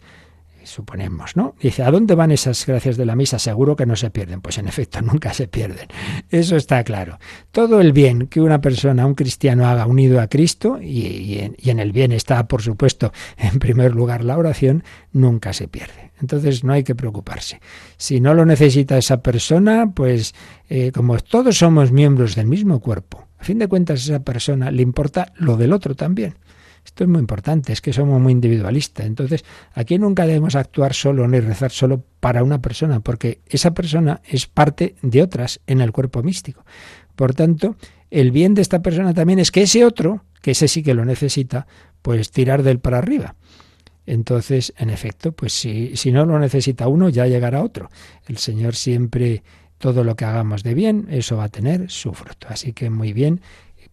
[0.64, 1.56] suponemos, ¿no?
[1.60, 3.40] Dice, ¿a dónde van esas gracias de la misa?
[3.40, 4.42] Seguro que no se pierden.
[4.42, 5.88] Pues en efecto, nunca se pierden.
[6.30, 7.20] Eso está claro.
[7.52, 11.92] Todo el bien que una persona, un cristiano haga unido a Cristo, y, en, el
[11.92, 16.12] bien está, por supuesto, en primer lugar la oración, nunca se pierde.
[16.20, 17.60] Entonces no hay que preocuparse.
[17.98, 20.36] Si no lo necesita esa persona, pues
[20.70, 24.70] eh, como todos somos miembros del mismo cuerpo, a fin de cuentas a esa persona
[24.70, 26.36] le importa lo del otro también.
[26.86, 29.06] Esto es muy importante, es que somos muy individualistas.
[29.06, 34.22] Entonces, aquí nunca debemos actuar solo ni rezar solo para una persona, porque esa persona
[34.26, 36.66] es parte de otras en el cuerpo místico.
[37.16, 37.76] Por tanto,
[38.10, 41.06] el bien de esta persona también es que ese otro, que ese sí que lo
[41.06, 41.68] necesita,
[42.02, 43.36] pues tirar del para arriba.
[44.06, 47.90] Entonces, en efecto, pues si, si no lo necesita uno, ya llegará otro.
[48.28, 49.44] El Señor siempre,
[49.78, 52.48] todo lo que hagamos de bien, eso va a tener su fruto.
[52.50, 53.42] Así que muy bien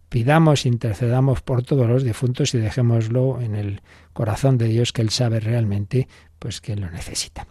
[0.09, 3.81] pidamos, intercedamos por todos los difuntos y dejémoslo en el
[4.13, 6.07] corazón de Dios que Él sabe realmente
[6.39, 7.47] pues que lo necesita.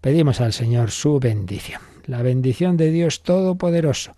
[0.00, 1.80] Pedimos al Señor su bendición.
[2.06, 4.16] La bendición de Dios Todopoderoso,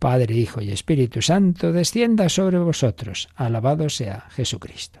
[0.00, 3.28] Padre, Hijo y Espíritu Santo, descienda sobre vosotros.
[3.36, 5.00] Alabado sea Jesucristo.